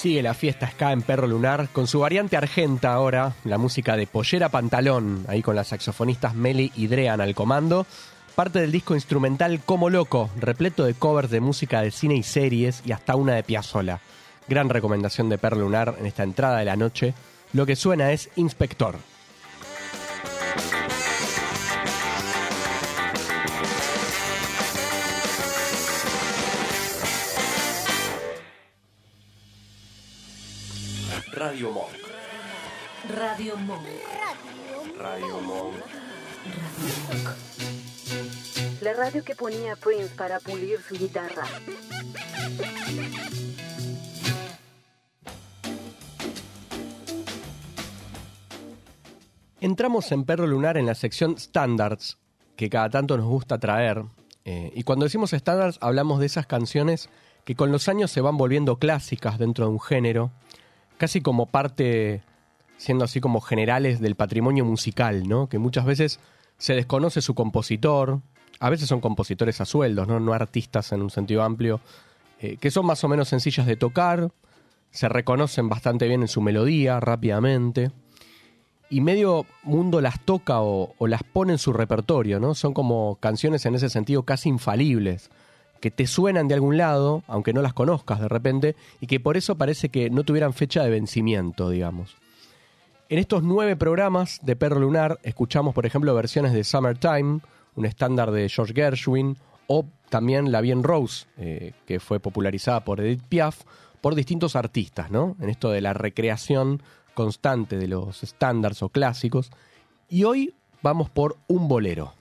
Sigue 0.00 0.22
la 0.22 0.32
fiesta 0.32 0.66
ska 0.66 0.92
en 0.92 1.02
Perro 1.02 1.26
Lunar 1.26 1.68
con 1.74 1.86
su 1.86 2.00
variante 2.00 2.34
argenta 2.34 2.94
ahora, 2.94 3.34
la 3.44 3.58
música 3.58 3.98
de 3.98 4.06
Pollera 4.06 4.48
Pantalón, 4.48 5.26
ahí 5.28 5.42
con 5.42 5.54
las 5.54 5.68
saxofonistas 5.68 6.34
Meli 6.34 6.72
y 6.74 6.86
Drean 6.86 7.20
al 7.20 7.34
comando. 7.34 7.84
Parte 8.34 8.62
del 8.62 8.72
disco 8.72 8.94
instrumental 8.94 9.60
Como 9.62 9.90
Loco, 9.90 10.30
repleto 10.38 10.86
de 10.86 10.94
covers 10.94 11.28
de 11.28 11.40
música 11.40 11.82
de 11.82 11.90
cine 11.90 12.14
y 12.14 12.22
series 12.22 12.82
y 12.86 12.92
hasta 12.92 13.14
una 13.14 13.34
de 13.34 13.42
Piazzolla. 13.42 14.00
Gran 14.48 14.70
recomendación 14.70 15.28
de 15.28 15.36
Per 15.36 15.54
Lunar 15.54 15.94
en 15.98 16.06
esta 16.06 16.22
entrada 16.22 16.60
de 16.60 16.64
la 16.64 16.76
noche. 16.76 17.12
Lo 17.52 17.66
que 17.66 17.76
suena 17.76 18.10
es 18.10 18.30
Inspector. 18.36 18.96
Radio 31.60 31.72
Monk. 31.74 31.92
Radio 33.18 33.56
Monk. 33.58 33.86
Radio 34.96 35.40
Monk. 35.42 35.74
La 38.80 38.94
radio 38.94 39.22
que 39.22 39.34
ponía 39.34 39.76
Prince 39.76 40.14
para 40.16 40.40
pulir 40.40 40.80
su 40.80 40.94
guitarra. 40.94 41.44
Entramos 49.60 50.12
en 50.12 50.24
Perro 50.24 50.46
Lunar 50.46 50.78
en 50.78 50.86
la 50.86 50.94
sección 50.94 51.36
Standards, 51.36 52.16
que 52.56 52.70
cada 52.70 52.88
tanto 52.88 53.18
nos 53.18 53.26
gusta 53.26 53.58
traer. 53.58 54.02
Eh, 54.46 54.72
y 54.74 54.82
cuando 54.84 55.04
decimos 55.04 55.32
Standards, 55.32 55.76
hablamos 55.82 56.20
de 56.20 56.26
esas 56.26 56.46
canciones 56.46 57.10
que 57.44 57.54
con 57.54 57.70
los 57.70 57.86
años 57.90 58.10
se 58.10 58.22
van 58.22 58.38
volviendo 58.38 58.78
clásicas 58.78 59.38
dentro 59.38 59.66
de 59.66 59.72
un 59.72 59.80
género, 59.80 60.32
casi 61.00 61.22
como 61.22 61.46
parte, 61.46 62.22
siendo 62.76 63.06
así 63.06 63.22
como 63.22 63.40
generales 63.40 64.00
del 64.00 64.16
patrimonio 64.16 64.66
musical, 64.66 65.26
¿no? 65.26 65.48
Que 65.48 65.58
muchas 65.58 65.86
veces 65.86 66.20
se 66.58 66.74
desconoce 66.74 67.22
su 67.22 67.34
compositor, 67.34 68.20
a 68.60 68.68
veces 68.68 68.86
son 68.86 69.00
compositores 69.00 69.62
a 69.62 69.64
sueldos, 69.64 70.06
no, 70.06 70.20
no 70.20 70.34
artistas 70.34 70.92
en 70.92 71.00
un 71.00 71.08
sentido 71.08 71.42
amplio, 71.42 71.80
eh, 72.38 72.58
que 72.58 72.70
son 72.70 72.84
más 72.84 73.02
o 73.02 73.08
menos 73.08 73.28
sencillas 73.28 73.66
de 73.66 73.76
tocar, 73.76 74.30
se 74.90 75.08
reconocen 75.08 75.70
bastante 75.70 76.06
bien 76.06 76.20
en 76.20 76.28
su 76.28 76.42
melodía 76.42 77.00
rápidamente 77.00 77.90
y 78.90 79.00
medio 79.00 79.46
mundo 79.62 80.02
las 80.02 80.20
toca 80.20 80.60
o, 80.60 80.94
o, 80.98 81.06
las 81.06 81.22
pone 81.22 81.52
en 81.52 81.58
su 81.58 81.72
repertorio, 81.72 82.40
¿no? 82.40 82.54
Son 82.54 82.74
como 82.74 83.16
canciones 83.20 83.64
en 83.64 83.74
ese 83.74 83.88
sentido 83.88 84.24
casi 84.24 84.50
infalibles, 84.50 85.30
que 85.80 85.90
te 85.90 86.06
suenan 86.06 86.48
de 86.48 86.54
algún 86.54 86.76
lado, 86.76 87.22
aunque 87.26 87.52
no 87.52 87.62
las 87.62 87.72
conozcas 87.72 88.20
de 88.20 88.28
repente, 88.28 88.76
y 89.00 89.06
que 89.06 89.20
por 89.20 89.36
eso 89.36 89.56
parece 89.56 89.88
que 89.88 90.10
no 90.10 90.24
tuvieran 90.24 90.52
fecha 90.52 90.84
de 90.84 90.90
vencimiento, 90.90 91.70
digamos. 91.70 92.16
En 93.08 93.18
estos 93.18 93.42
nueve 93.42 93.74
programas 93.76 94.38
de 94.42 94.54
Perro 94.54 94.78
Lunar 94.78 95.18
escuchamos, 95.24 95.74
por 95.74 95.86
ejemplo, 95.86 96.14
versiones 96.14 96.52
de 96.52 96.62
Summertime, 96.62 97.40
un 97.74 97.84
estándar 97.84 98.30
de 98.30 98.48
George 98.48 98.74
Gershwin, 98.74 99.36
o 99.66 99.86
también 100.08 100.52
La 100.52 100.60
Bien 100.60 100.82
Rose, 100.82 101.26
eh, 101.38 101.72
que 101.86 101.98
fue 101.98 102.20
popularizada 102.20 102.84
por 102.84 103.00
Edith 103.00 103.22
Piaf, 103.28 103.62
por 104.00 104.14
distintos 104.14 104.56
artistas, 104.56 105.10
¿no? 105.10 105.36
En 105.40 105.50
esto 105.50 105.70
de 105.70 105.80
la 105.80 105.92
recreación 105.92 106.82
constante 107.14 107.78
de 107.78 107.88
los 107.88 108.22
estándares 108.22 108.82
o 108.82 108.88
clásicos. 108.88 109.50
Y 110.08 110.24
hoy 110.24 110.54
vamos 110.82 111.10
por 111.10 111.36
un 111.48 111.68
bolero. 111.68 112.14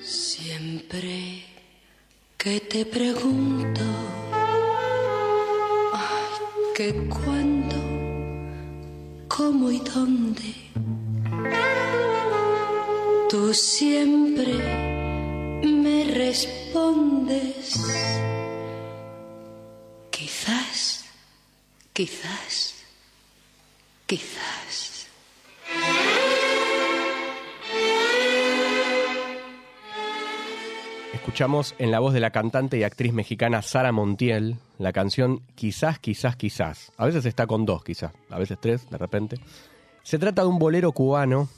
Siempre 0.00 1.51
que 2.42 2.58
te 2.58 2.84
pregunto, 2.84 3.84
ay, 5.92 6.74
que 6.74 6.92
cuándo, 7.08 7.76
cómo 9.28 9.70
y 9.70 9.78
dónde, 9.78 10.52
tú 13.30 13.54
siempre 13.54 14.54
me 15.62 16.02
respondes, 16.12 17.80
quizás, 20.10 21.04
quizás. 21.92 22.74
Quizás. 24.12 24.51
Escuchamos 31.32 31.74
en 31.78 31.90
la 31.90 31.98
voz 31.98 32.12
de 32.12 32.20
la 32.20 32.28
cantante 32.28 32.76
y 32.76 32.82
actriz 32.82 33.14
mexicana 33.14 33.62
Sara 33.62 33.90
Montiel 33.90 34.56
la 34.78 34.92
canción 34.92 35.40
Quizás, 35.54 35.98
quizás, 35.98 36.36
quizás. 36.36 36.92
A 36.98 37.06
veces 37.06 37.24
está 37.24 37.46
con 37.46 37.64
dos, 37.64 37.82
quizás, 37.82 38.12
a 38.28 38.38
veces 38.38 38.58
tres, 38.60 38.90
de 38.90 38.98
repente. 38.98 39.36
Se 40.02 40.18
trata 40.18 40.42
de 40.42 40.48
un 40.48 40.58
bolero 40.58 40.92
cubano 40.92 41.48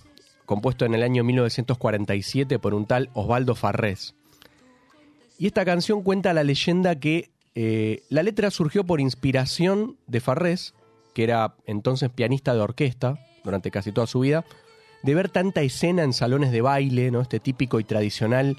compuesto 0.46 0.84
en 0.84 0.94
el 0.94 1.02
año 1.02 1.24
1947 1.24 2.60
por 2.60 2.72
un 2.72 2.86
tal 2.86 3.10
Osvaldo 3.14 3.56
Farrés. 3.56 4.14
Y 5.38 5.48
esta 5.48 5.64
canción 5.64 6.04
cuenta 6.04 6.32
la 6.34 6.44
leyenda 6.44 7.00
que 7.00 7.32
eh, 7.56 8.04
la 8.10 8.22
letra 8.22 8.52
surgió 8.52 8.84
por 8.84 9.00
inspiración 9.00 9.96
de 10.06 10.20
Farrés, 10.20 10.74
que 11.14 11.24
era 11.24 11.56
entonces 11.66 12.10
pianista 12.10 12.54
de 12.54 12.60
orquesta 12.60 13.18
durante 13.42 13.72
casi 13.72 13.90
toda 13.90 14.06
su 14.06 14.20
vida, 14.20 14.44
de 15.02 15.16
ver 15.16 15.30
tanta 15.30 15.62
escena 15.62 16.04
en 16.04 16.12
salones 16.12 16.52
de 16.52 16.60
baile, 16.60 17.10
¿no? 17.10 17.20
Este 17.20 17.40
típico 17.40 17.80
y 17.80 17.84
tradicional 17.84 18.56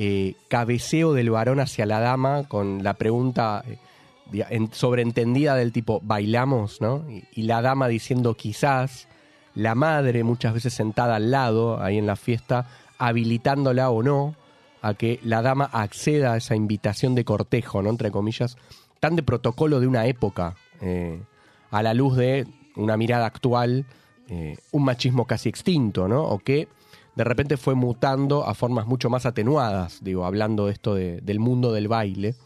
eh, 0.00 0.36
cabeceo 0.46 1.12
del 1.12 1.30
varón 1.30 1.58
hacia 1.58 1.84
la 1.84 1.98
dama 1.98 2.44
con 2.46 2.84
la 2.84 2.94
pregunta 2.94 3.64
eh, 3.66 4.44
en, 4.48 4.72
sobreentendida 4.72 5.56
del 5.56 5.72
tipo 5.72 6.00
bailamos, 6.04 6.80
¿no? 6.80 7.04
Y, 7.34 7.42
la 7.42 7.62
dama 7.62 7.88
diciendo 7.88 8.34
quizás, 8.34 9.08
la 9.56 9.74
madre 9.74 10.22
muchas 10.22 10.54
veces 10.54 10.72
sentada 10.72 11.16
al 11.16 11.32
lado, 11.32 11.82
ahí 11.82 11.98
en 11.98 12.06
la 12.06 12.14
fiesta, 12.14 12.68
habilitándola 12.96 13.90
o 13.90 14.04
no 14.04 14.36
a 14.82 14.94
que 14.94 15.18
la 15.24 15.42
dama 15.42 15.64
acceda 15.64 16.34
a 16.34 16.36
esa 16.36 16.54
invitación 16.54 17.16
de 17.16 17.24
cortejo, 17.24 17.82
¿no? 17.82 17.90
Entre 17.90 18.12
comillas, 18.12 18.56
tan 19.00 19.16
de 19.16 19.24
protocolo 19.24 19.80
de 19.80 19.88
una 19.88 20.06
época. 20.06 20.54
Eh, 20.80 21.20
a 21.72 21.82
la 21.82 21.92
luz 21.92 22.16
de 22.16 22.46
una 22.76 22.96
mirada 22.96 23.26
actual, 23.26 23.84
un 24.70 24.84
machismo 24.84 25.24
casi 25.26 25.48
extinto, 25.48 26.06
¿no? 26.06 26.22
O 26.22 26.38
que 26.38 26.68
de 27.18 27.24
repente 27.24 27.56
fue 27.56 27.74
mutando 27.74 28.46
a 28.46 28.54
formas 28.54 28.86
mucho 28.86 29.10
más 29.10 29.26
atenuadas, 29.26 29.98
digo, 30.04 30.24
hablando 30.24 30.66
de 30.66 30.72
esto 30.72 30.94
de, 30.94 31.20
del 31.20 31.40
mundo 31.40 31.72
del 31.72 31.88
baile. 31.88 32.36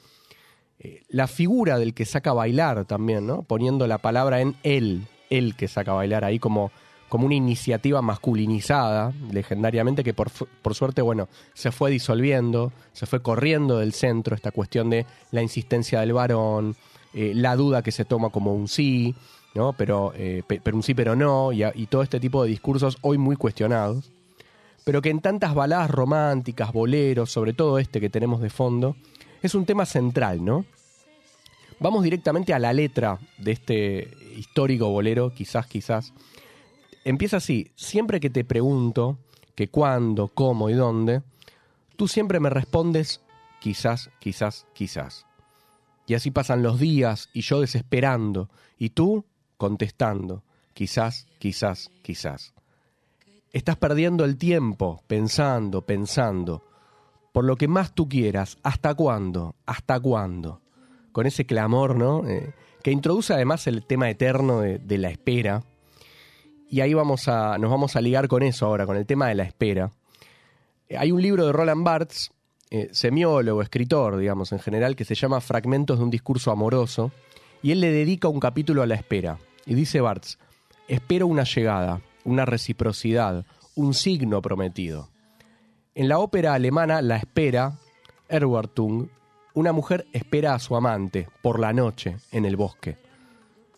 Eh, 0.79 1.03
la 1.11 1.27
figura 1.27 1.79
del 1.79 1.93
que 1.93 2.07
saca 2.07 2.33
bailar 2.33 2.87
también, 2.87 3.27
¿no? 3.27 3.43
Poniendo 3.43 3.87
la 3.87 3.99
palabra 3.99 4.41
en 4.41 4.57
él, 4.63 5.07
él 5.29 5.57
que 5.57 5.69
saca 5.69 5.91
a 5.91 5.97
bailar 5.97 6.25
ahí 6.25 6.39
como, 6.39 6.73
como 7.11 7.27
una 7.27 7.35
iniciativa 7.35 8.01
masculinizada, 8.01 9.13
legendariamente, 9.31 10.03
que 10.03 10.15
por, 10.15 10.31
por 10.31 10.75
suerte, 10.75 11.03
bueno, 11.03 11.29
se 11.53 11.71
fue 11.71 11.91
disolviendo, 11.91 12.73
se 12.95 13.05
fue 13.05 13.21
corriendo 13.21 13.77
del 13.77 13.93
centro 13.93 14.35
esta 14.35 14.53
cuestión 14.53 14.89
de 14.89 15.05
la 15.33 15.43
insistencia 15.43 16.01
del 16.01 16.15
varón, 16.15 16.77
eh, 17.13 17.33
la 17.35 17.57
duda 17.57 17.83
que 17.83 17.93
se 17.93 18.07
toma 18.07 18.31
como 18.31 18.55
un 18.55 18.69
sí, 18.69 19.15
¿no? 19.55 19.75
Pero, 19.75 20.15
eh, 20.17 20.43
pe 20.47 20.63
pero 20.65 20.79
un 20.79 20.83
sí, 20.83 20.95
pero 20.95 21.15
no, 21.15 21.53
y, 21.53 21.87
todo 21.89 22.03
este 22.03 22.21
tipo 22.21 22.43
de 22.43 22.49
discursos 22.49 22.97
hoy 23.03 23.19
muy 23.19 23.37
cuestionados, 23.37 24.11
pero 24.85 25.03
que 25.03 25.11
en 25.11 25.21
tantas 25.21 25.55
baladas 25.55 25.91
románticas, 25.91 26.73
boleros, 26.73 27.31
sobre 27.31 27.53
todo 27.53 27.79
este 27.79 28.01
que 28.01 28.11
tenemos 28.11 28.41
de 28.41 28.51
fondo, 28.51 28.97
es 29.43 29.55
un 29.55 29.67
tema 29.67 29.87
central, 29.87 30.45
¿no? 30.45 30.65
Vamos 31.79 32.05
directamente 32.05 32.55
a 32.55 32.59
la 32.59 32.73
letra 32.73 33.19
de 33.39 33.53
este 33.53 34.09
histórico 34.37 34.89
bolero, 34.89 35.33
quizás, 35.35 35.67
quizás. 35.67 36.13
Empieza 37.05 37.39
así, 37.39 37.71
siempre 37.75 38.21
que 38.21 38.31
te 38.31 38.45
pregunto 38.45 39.19
que 39.55 39.69
cuándo, 39.69 40.29
cómo 40.29 40.71
y 40.71 40.75
dónde, 40.75 41.23
tú 41.97 42.07
siempre 42.09 42.41
me 42.41 42.51
respondes 42.51 43.21
quizás, 43.61 44.11
quizás, 44.21 44.67
quizás. 44.73 45.27
Y 46.07 46.15
así 46.15 46.31
pasan 46.31 46.63
los 46.63 46.79
días 46.79 47.29
y 47.33 47.43
yo 47.43 47.61
desesperando, 47.61 48.49
y 48.79 48.91
tú 48.91 49.25
contestando, 49.57 50.43
quizás, 50.75 51.27
quizás, 51.39 51.91
quizás. 52.03 52.53
Estás 53.53 53.77
perdiendo 53.77 54.25
el 54.25 54.39
tiempo 54.39 55.03
pensando, 55.07 55.85
pensando, 55.85 56.65
por 57.33 57.45
lo 57.45 57.57
que 57.57 57.69
más 57.69 57.95
tú 57.95 58.09
quieras, 58.09 58.57
¿hasta 58.63 58.95
cuándo? 58.95 59.57
¿Hasta 59.67 60.01
cuándo? 60.01 60.63
Con 61.13 61.27
ese 61.27 61.45
clamor, 61.45 61.97
¿no? 61.97 62.27
Eh, 62.27 62.55
que 62.83 62.91
introduce 62.91 63.35
además 63.35 63.67
el 63.67 63.85
tema 63.85 64.09
eterno 64.09 64.61
de, 64.61 64.99
la 64.99 65.11
espera. 65.11 65.63
Y 66.71 66.81
ahí 66.81 66.95
vamos 66.95 67.29
a, 67.29 67.59
nos 67.59 67.71
vamos 67.71 67.95
a 67.95 68.01
ligar 68.01 68.27
con 68.27 68.43
eso 68.43 68.67
ahora, 68.67 68.87
con 68.87 68.97
el 68.97 69.05
tema 69.05 69.29
de 69.29 69.35
la 69.35 69.43
espera. 69.43 69.93
Hay 70.99 71.13
un 71.13 71.21
libro 71.21 71.47
de 71.47 71.53
Roland 71.53 71.85
Barthes 71.85 72.33
eh, 72.71 72.89
semiólogo, 72.93 73.61
escritor, 73.61 74.17
digamos, 74.17 74.51
en 74.53 74.61
general, 74.61 74.97
que 74.97 75.05
se 75.05 75.15
llama 75.15 75.43
Fragmentos 75.43 75.99
de 75.99 76.05
un 76.05 76.11
discurso 76.11 76.51
amoroso, 76.51 77.13
y 77.63 77.71
él 77.73 77.81
le 77.81 77.93
dedica 77.93 78.29
un 78.29 78.41
capítulo 78.41 78.81
a 78.81 78.87
la 78.87 78.95
espera. 78.95 79.37
Y 79.67 79.75
dice 79.75 80.01
Bartz, 80.01 80.39
espero 80.89 81.27
una 81.27 81.45
llegada, 81.45 82.01
una 82.25 82.45
reciprocidad, 82.45 83.45
un 83.75 83.95
signo 83.95 84.43
prometido. 84.43 85.09
En 85.95 86.09
la 86.09 86.19
ópera 86.19 86.55
alemana 86.55 87.03
La 87.03 87.17
Espera, 87.17 87.79
Erwartung, 88.29 89.09
una 89.55 89.73
mujer 89.73 90.07
espera 90.13 90.55
a 90.55 90.59
su 90.59 90.75
amante 90.77 91.29
por 91.43 91.59
la 91.59 91.73
noche 91.73 92.17
en 92.31 92.45
el 92.45 92.57
bosque. 92.57 92.97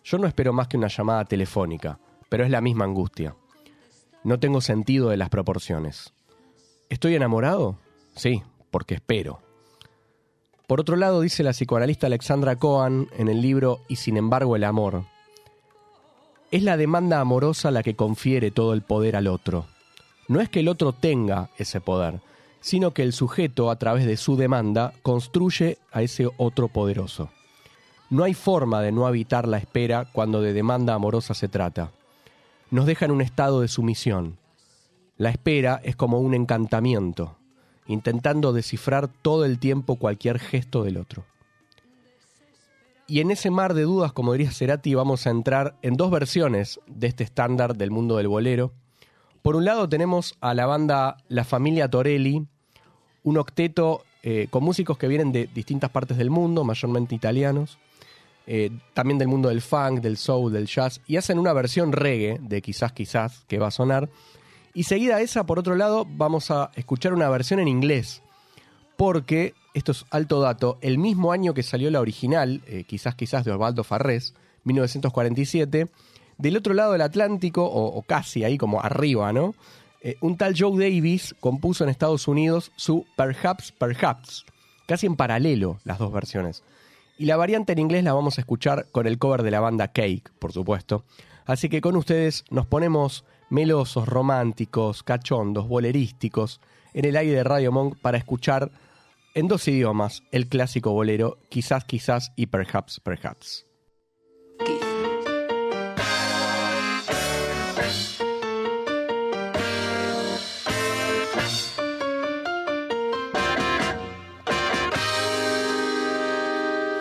Yo 0.04 0.18
no 0.18 0.26
espero 0.26 0.52
más 0.52 0.68
que 0.68 0.76
una 0.76 0.88
llamada 0.88 1.24
telefónica, 1.24 1.98
pero 2.28 2.44
es 2.44 2.50
la 2.50 2.60
misma 2.60 2.84
angustia. 2.84 3.34
No 4.22 4.38
tengo 4.38 4.60
sentido 4.60 5.08
de 5.08 5.16
las 5.16 5.30
proporciones. 5.30 6.12
¿Estoy 6.88 7.14
enamorado? 7.16 7.78
Sí, 8.14 8.42
porque 8.70 8.94
espero. 8.94 9.40
Por 10.66 10.80
otro 10.80 10.96
lado, 10.96 11.20
dice 11.20 11.42
la 11.42 11.50
psicoanalista 11.50 12.06
Alexandra 12.06 12.56
Cohen 12.56 13.08
en 13.18 13.28
el 13.28 13.42
libro 13.42 13.80
Y 13.88 13.96
sin 13.96 14.16
embargo 14.16 14.56
el 14.56 14.64
amor, 14.64 15.04
es 16.50 16.62
la 16.62 16.76
demanda 16.76 17.20
amorosa 17.20 17.70
la 17.70 17.82
que 17.82 17.96
confiere 17.96 18.50
todo 18.50 18.74
el 18.74 18.82
poder 18.82 19.16
al 19.16 19.26
otro. 19.26 19.66
No 20.28 20.40
es 20.40 20.48
que 20.48 20.60
el 20.60 20.68
otro 20.68 20.92
tenga 20.92 21.50
ese 21.58 21.80
poder, 21.80 22.20
sino 22.60 22.92
que 22.92 23.02
el 23.02 23.12
sujeto, 23.12 23.70
a 23.70 23.76
través 23.76 24.06
de 24.06 24.16
su 24.16 24.36
demanda, 24.36 24.92
construye 25.02 25.78
a 25.92 26.02
ese 26.02 26.28
otro 26.38 26.68
poderoso. 26.68 27.30
No 28.08 28.24
hay 28.24 28.34
forma 28.34 28.80
de 28.80 28.92
no 28.92 29.06
habitar 29.06 29.48
la 29.48 29.58
espera 29.58 30.06
cuando 30.12 30.40
de 30.40 30.52
demanda 30.52 30.94
amorosa 30.94 31.34
se 31.34 31.48
trata. 31.48 31.90
Nos 32.70 32.86
deja 32.86 33.04
en 33.04 33.10
un 33.10 33.20
estado 33.20 33.60
de 33.60 33.68
sumisión. 33.68 34.38
La 35.16 35.30
espera 35.30 35.80
es 35.84 35.96
como 35.96 36.20
un 36.20 36.34
encantamiento, 36.34 37.36
intentando 37.86 38.52
descifrar 38.52 39.08
todo 39.08 39.44
el 39.44 39.58
tiempo 39.58 39.96
cualquier 39.96 40.38
gesto 40.38 40.84
del 40.84 40.96
otro. 40.96 41.24
Y 43.06 43.20
en 43.20 43.30
ese 43.30 43.50
mar 43.50 43.74
de 43.74 43.82
dudas, 43.82 44.12
como 44.12 44.32
diría 44.32 44.50
Cerati, 44.50 44.94
vamos 44.94 45.26
a 45.26 45.30
entrar 45.30 45.76
en 45.82 45.96
dos 45.96 46.10
versiones 46.10 46.80
de 46.86 47.06
este 47.06 47.24
estándar 47.24 47.76
del 47.76 47.90
mundo 47.90 48.16
del 48.16 48.28
bolero. 48.28 48.72
Por 49.42 49.56
un 49.56 49.66
lado 49.66 49.88
tenemos 49.88 50.36
a 50.40 50.54
la 50.54 50.64
banda 50.64 51.18
La 51.28 51.44
Familia 51.44 51.90
Torelli, 51.90 52.46
un 53.24 53.38
octeto 53.38 54.04
eh, 54.22 54.48
con 54.48 54.64
músicos 54.64 54.96
que 54.96 55.06
vienen 55.06 55.32
de 55.32 55.50
distintas 55.54 55.90
partes 55.90 56.16
del 56.16 56.30
mundo, 56.30 56.64
mayormente 56.64 57.14
italianos, 57.14 57.78
eh, 58.46 58.70
también 58.94 59.18
del 59.18 59.28
mundo 59.28 59.50
del 59.50 59.60
funk, 59.60 60.00
del 60.00 60.16
soul, 60.16 60.50
del 60.50 60.66
jazz, 60.66 61.02
y 61.06 61.16
hacen 61.16 61.38
una 61.38 61.52
versión 61.52 61.92
reggae 61.92 62.38
de 62.40 62.62
Quizás 62.62 62.92
Quizás 62.92 63.44
que 63.48 63.58
va 63.58 63.66
a 63.66 63.70
sonar. 63.70 64.08
Y 64.72 64.84
seguida 64.84 65.16
a 65.16 65.20
esa, 65.20 65.44
por 65.44 65.58
otro 65.58 65.76
lado, 65.76 66.06
vamos 66.08 66.50
a 66.50 66.70
escuchar 66.74 67.12
una 67.12 67.28
versión 67.28 67.60
en 67.60 67.68
inglés, 67.68 68.22
porque, 68.96 69.52
esto 69.74 69.92
es 69.92 70.06
alto 70.10 70.40
dato, 70.40 70.78
el 70.80 70.98
mismo 70.98 71.32
año 71.32 71.52
que 71.52 71.62
salió 71.62 71.90
la 71.90 72.00
original, 72.00 72.62
eh, 72.66 72.84
Quizás 72.84 73.14
Quizás 73.16 73.44
de 73.44 73.52
Osvaldo 73.52 73.84
Farrés, 73.84 74.34
1947, 74.64 75.88
del 76.38 76.56
otro 76.56 76.74
lado 76.74 76.92
del 76.92 77.02
Atlántico, 77.02 77.64
o, 77.64 78.00
casi 78.02 78.44
ahí 78.44 78.56
como 78.56 78.80
arriba, 78.80 79.32
¿no? 79.32 79.54
Eh, 80.00 80.16
un 80.20 80.36
tal 80.36 80.54
Joe 80.56 80.72
Davis 80.72 81.34
compuso 81.40 81.84
en 81.84 81.90
Estados 81.90 82.28
Unidos 82.28 82.72
su 82.76 83.04
Perhaps, 83.16 83.72
Perhaps, 83.72 84.44
casi 84.86 85.06
en 85.06 85.16
paralelo 85.16 85.78
las 85.84 85.98
dos 85.98 86.12
versiones. 86.12 86.62
Y 87.18 87.26
la 87.26 87.36
variante 87.36 87.72
en 87.72 87.78
inglés 87.78 88.04
la 88.04 88.12
vamos 88.12 88.38
a 88.38 88.42
escuchar 88.42 88.86
con 88.92 89.06
el 89.06 89.18
cover 89.18 89.42
de 89.42 89.50
la 89.50 89.60
banda 89.60 89.88
Cake, 89.88 90.30
por 90.38 90.52
supuesto. 90.52 91.04
Así 91.46 91.68
que 91.68 91.80
con 91.80 91.96
ustedes 91.96 92.44
nos 92.50 92.66
ponemos 92.66 93.24
melosos, 93.50 94.08
románticos, 94.08 95.02
cachondos, 95.02 95.68
bolerísticos 95.68 96.60
en 96.92 97.04
el 97.04 97.16
aire 97.16 97.36
de 97.36 97.44
Radio 97.44 97.72
Monk 97.72 97.96
para 98.00 98.18
escuchar 98.18 98.70
en 99.34 99.48
dos 99.48 99.66
idiomas 99.68 100.22
el 100.30 100.48
clásico 100.48 100.92
bolero, 100.92 101.38
quizás, 101.48 101.84
quizás 101.84 102.32
y 102.36 102.46
perhaps, 102.46 103.00
perhaps. 103.00 103.66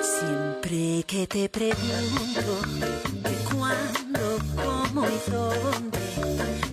Siempre 0.01 1.03
que 1.05 1.27
te 1.27 1.49
pregunto 1.49 2.61
de 3.21 3.35
cuándo, 3.53 4.39
cómo 4.55 5.05
y 5.05 5.31
dónde, 5.31 5.99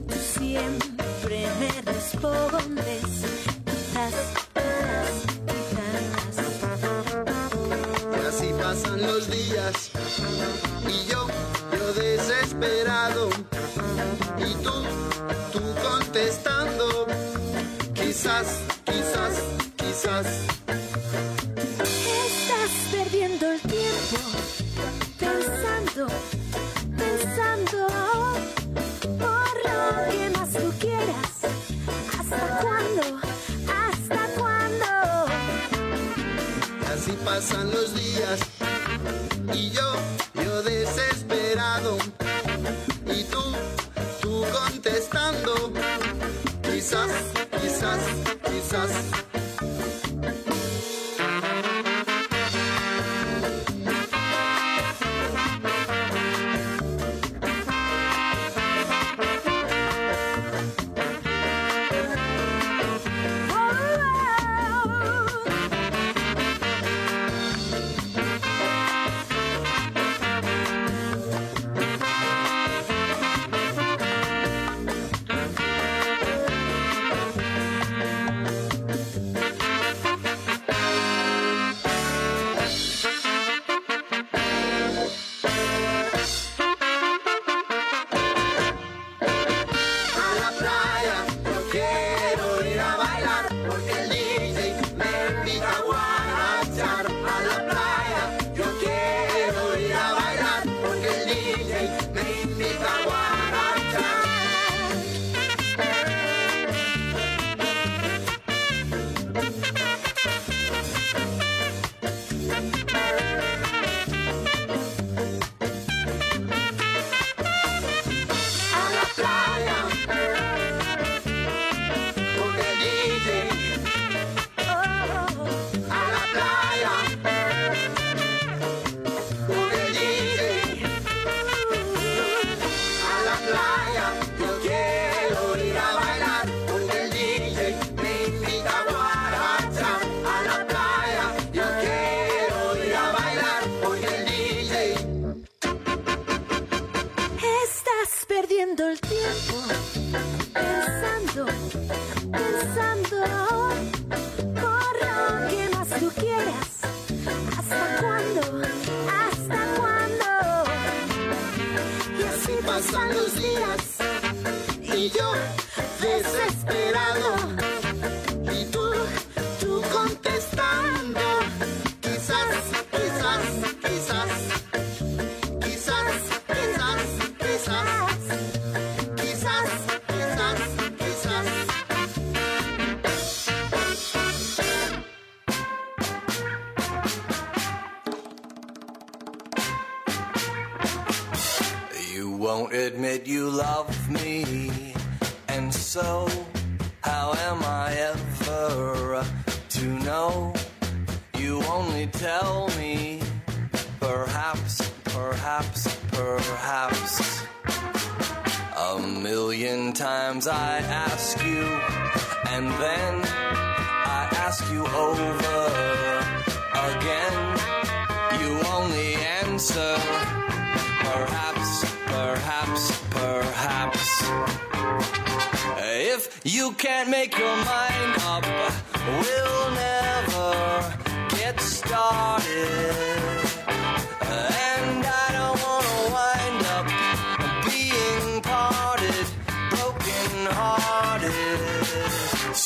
tú 0.08 0.14
siempre 0.14 1.46
me 1.60 1.92
respondes. 1.92 3.02
Quizás, 3.64 4.49
pasan 8.70 9.02
los 9.02 9.28
días 9.28 9.90
y 10.86 11.10
yo, 11.10 11.26
yo 11.76 11.92
desesperado 11.92 13.28
y 14.38 14.54
tú, 14.62 14.74
tú 15.52 15.60
contestando, 15.82 17.06
quizás, 17.94 18.46
quizás, 18.84 19.34
quizás. 19.76 20.26
Estás 22.28 22.72
perdiendo 22.92 23.50
el 23.50 23.60
tiempo 23.62 24.18
pensando, 25.18 26.06
pensando 26.96 27.78
por 29.18 29.52
lo 29.66 30.12
que 30.12 30.30
más 30.38 30.50
tú 30.52 30.72
quieras. 30.78 31.32
¿Hasta 32.20 32.40
cuándo? 32.62 33.02
¿Hasta 33.82 34.20
cuándo? 34.38 34.90
Así 36.92 37.12
pasan 37.24 37.68
los 37.72 37.94
días 37.96 38.49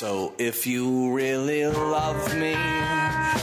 So 0.06 0.34
if 0.36 0.66
you 0.66 1.12
really 1.12 1.64
love 1.64 2.36
me, 2.36 2.54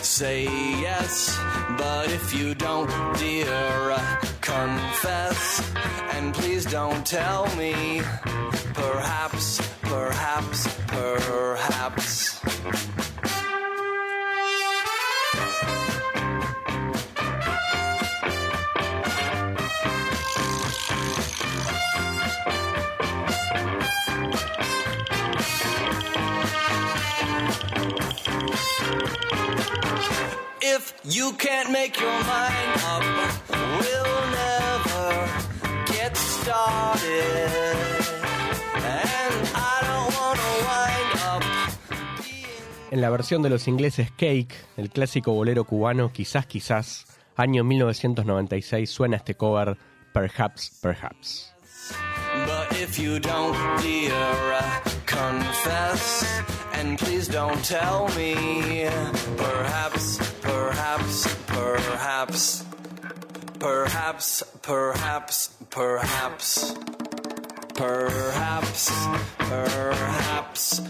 say 0.03 0.43
yes. 0.43 1.35
But 1.75 2.11
if 2.11 2.35
you 2.35 2.53
don't, 2.53 2.87
dear, 3.17 3.49
uh, 3.49 4.21
confess. 4.41 5.73
And 6.13 6.35
please 6.35 6.65
don't 6.65 7.03
tell 7.03 7.47
me, 7.55 8.03
perhaps, 8.75 9.59
perhaps, 9.81 10.67
perhaps. 10.85 12.39
You 31.21 31.31
can't 31.37 31.69
make 31.69 31.99
your 31.99 32.17
mind 32.33 32.73
up, 32.93 33.03
we'll 33.79 34.21
never 34.43 35.09
get 35.93 36.17
started. 36.17 37.75
And 38.73 39.35
I 39.53 39.77
don't 39.87 40.09
wanna 40.17 40.49
wind 40.67 41.13
up. 41.31 41.43
En 42.91 43.01
la 43.01 43.09
versión 43.09 43.43
de 43.43 43.49
los 43.49 43.67
ingleses 43.67 44.09
Cake, 44.11 44.55
el 44.77 44.89
clásico 44.89 45.31
bolero 45.33 45.63
cubano, 45.65 46.11
quizás, 46.11 46.47
quizás, 46.47 47.05
año 47.35 47.63
1996, 47.63 48.89
suena 48.89 49.17
este 49.17 49.35
cover 49.35 49.77
Perhaps, 50.13 50.79
Perhaps. 50.81 51.53
But 52.47 52.77
if 52.79 52.97
you 52.97 53.19
don't, 53.19 53.55
dear, 53.81 54.11
confess. 55.05 56.60
And 56.81 56.97
please 56.97 57.27
don't 57.27 57.63
tell 57.63 58.07
me. 58.17 58.33
Perhaps, 59.37 60.17
perhaps, 60.41 61.27
perhaps. 61.45 62.65
Perhaps, 63.59 64.43
perhaps, 64.63 65.49
perhaps. 65.69 66.73
Perhaps, 67.75 68.91
perhaps. 69.37 70.81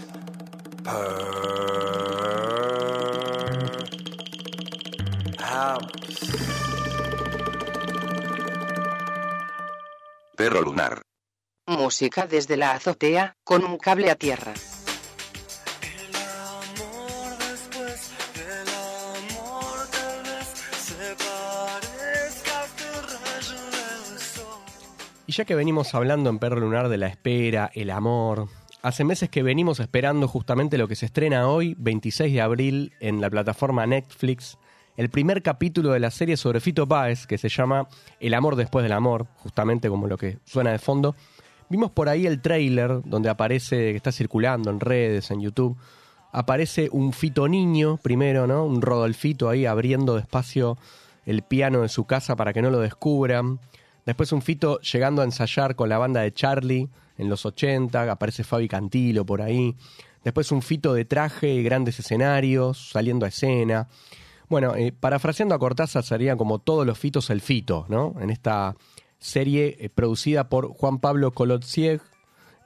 Perhaps. 5.52 6.18
Perro 10.38 10.62
lunar. 10.62 11.02
Música 11.66 12.26
desde 12.26 12.56
la 12.56 12.72
azotea, 12.72 13.36
con 13.44 13.62
un 13.64 13.76
cable 13.76 14.10
a 14.10 14.14
tierra. 14.14 14.54
Ya 25.32 25.46
que 25.46 25.54
venimos 25.54 25.94
hablando 25.94 26.28
en 26.28 26.38
Perro 26.38 26.60
Lunar 26.60 26.90
de 26.90 26.98
la 26.98 27.06
espera, 27.06 27.70
el 27.72 27.88
amor, 27.88 28.48
hace 28.82 29.02
meses 29.02 29.30
que 29.30 29.42
venimos 29.42 29.80
esperando 29.80 30.28
justamente 30.28 30.76
lo 30.76 30.88
que 30.88 30.94
se 30.94 31.06
estrena 31.06 31.48
hoy, 31.48 31.74
26 31.78 32.34
de 32.34 32.42
abril, 32.42 32.92
en 33.00 33.22
la 33.22 33.30
plataforma 33.30 33.86
Netflix, 33.86 34.58
el 34.98 35.08
primer 35.08 35.42
capítulo 35.42 35.92
de 35.92 36.00
la 36.00 36.10
serie 36.10 36.36
sobre 36.36 36.60
Fito 36.60 36.86
Páez, 36.86 37.26
que 37.26 37.38
se 37.38 37.48
llama 37.48 37.88
El 38.20 38.34
amor 38.34 38.56
después 38.56 38.82
del 38.82 38.92
amor, 38.92 39.26
justamente 39.36 39.88
como 39.88 40.06
lo 40.06 40.18
que 40.18 40.36
suena 40.44 40.70
de 40.70 40.78
fondo. 40.78 41.16
Vimos 41.70 41.90
por 41.92 42.10
ahí 42.10 42.26
el 42.26 42.42
trailer 42.42 43.00
donde 43.02 43.30
aparece, 43.30 43.76
que 43.92 43.96
está 43.96 44.12
circulando 44.12 44.70
en 44.70 44.80
redes, 44.80 45.30
en 45.30 45.40
YouTube, 45.40 45.78
aparece 46.30 46.90
un 46.92 47.14
Fito 47.14 47.48
niño 47.48 47.96
primero, 47.96 48.46
¿no? 48.46 48.66
Un 48.66 48.82
Rodolfito 48.82 49.48
ahí 49.48 49.64
abriendo 49.64 50.14
despacio 50.14 50.76
el 51.24 51.40
piano 51.40 51.80
de 51.80 51.88
su 51.88 52.04
casa 52.04 52.36
para 52.36 52.52
que 52.52 52.60
no 52.60 52.70
lo 52.70 52.80
descubran. 52.80 53.60
Después 54.04 54.32
un 54.32 54.42
Fito 54.42 54.80
llegando 54.80 55.22
a 55.22 55.24
ensayar 55.24 55.76
con 55.76 55.88
la 55.88 55.98
banda 55.98 56.22
de 56.22 56.32
Charlie 56.32 56.88
en 57.16 57.28
los 57.28 57.46
80, 57.46 58.10
aparece 58.10 58.44
Fabi 58.44 58.68
Cantilo 58.68 59.24
por 59.24 59.42
ahí. 59.42 59.76
Después 60.24 60.50
un 60.52 60.62
Fito 60.62 60.94
de 60.94 61.04
traje 61.04 61.54
y 61.54 61.62
grandes 61.62 61.98
escenarios, 61.98 62.90
saliendo 62.90 63.26
a 63.26 63.28
escena. 63.28 63.88
Bueno, 64.48 64.74
eh, 64.74 64.92
parafraseando 64.92 65.54
a 65.54 65.58
Cortázar 65.58 66.04
sería 66.04 66.36
como 66.36 66.58
todos 66.58 66.86
los 66.86 66.98
Fitos 66.98 67.30
el 67.30 67.40
Fito, 67.40 67.86
¿no? 67.88 68.14
En 68.20 68.30
esta 68.30 68.76
serie 69.18 69.76
eh, 69.80 69.88
producida 69.88 70.48
por 70.48 70.68
Juan 70.68 70.98
Pablo 70.98 71.30
Colotsieg, 71.32 72.00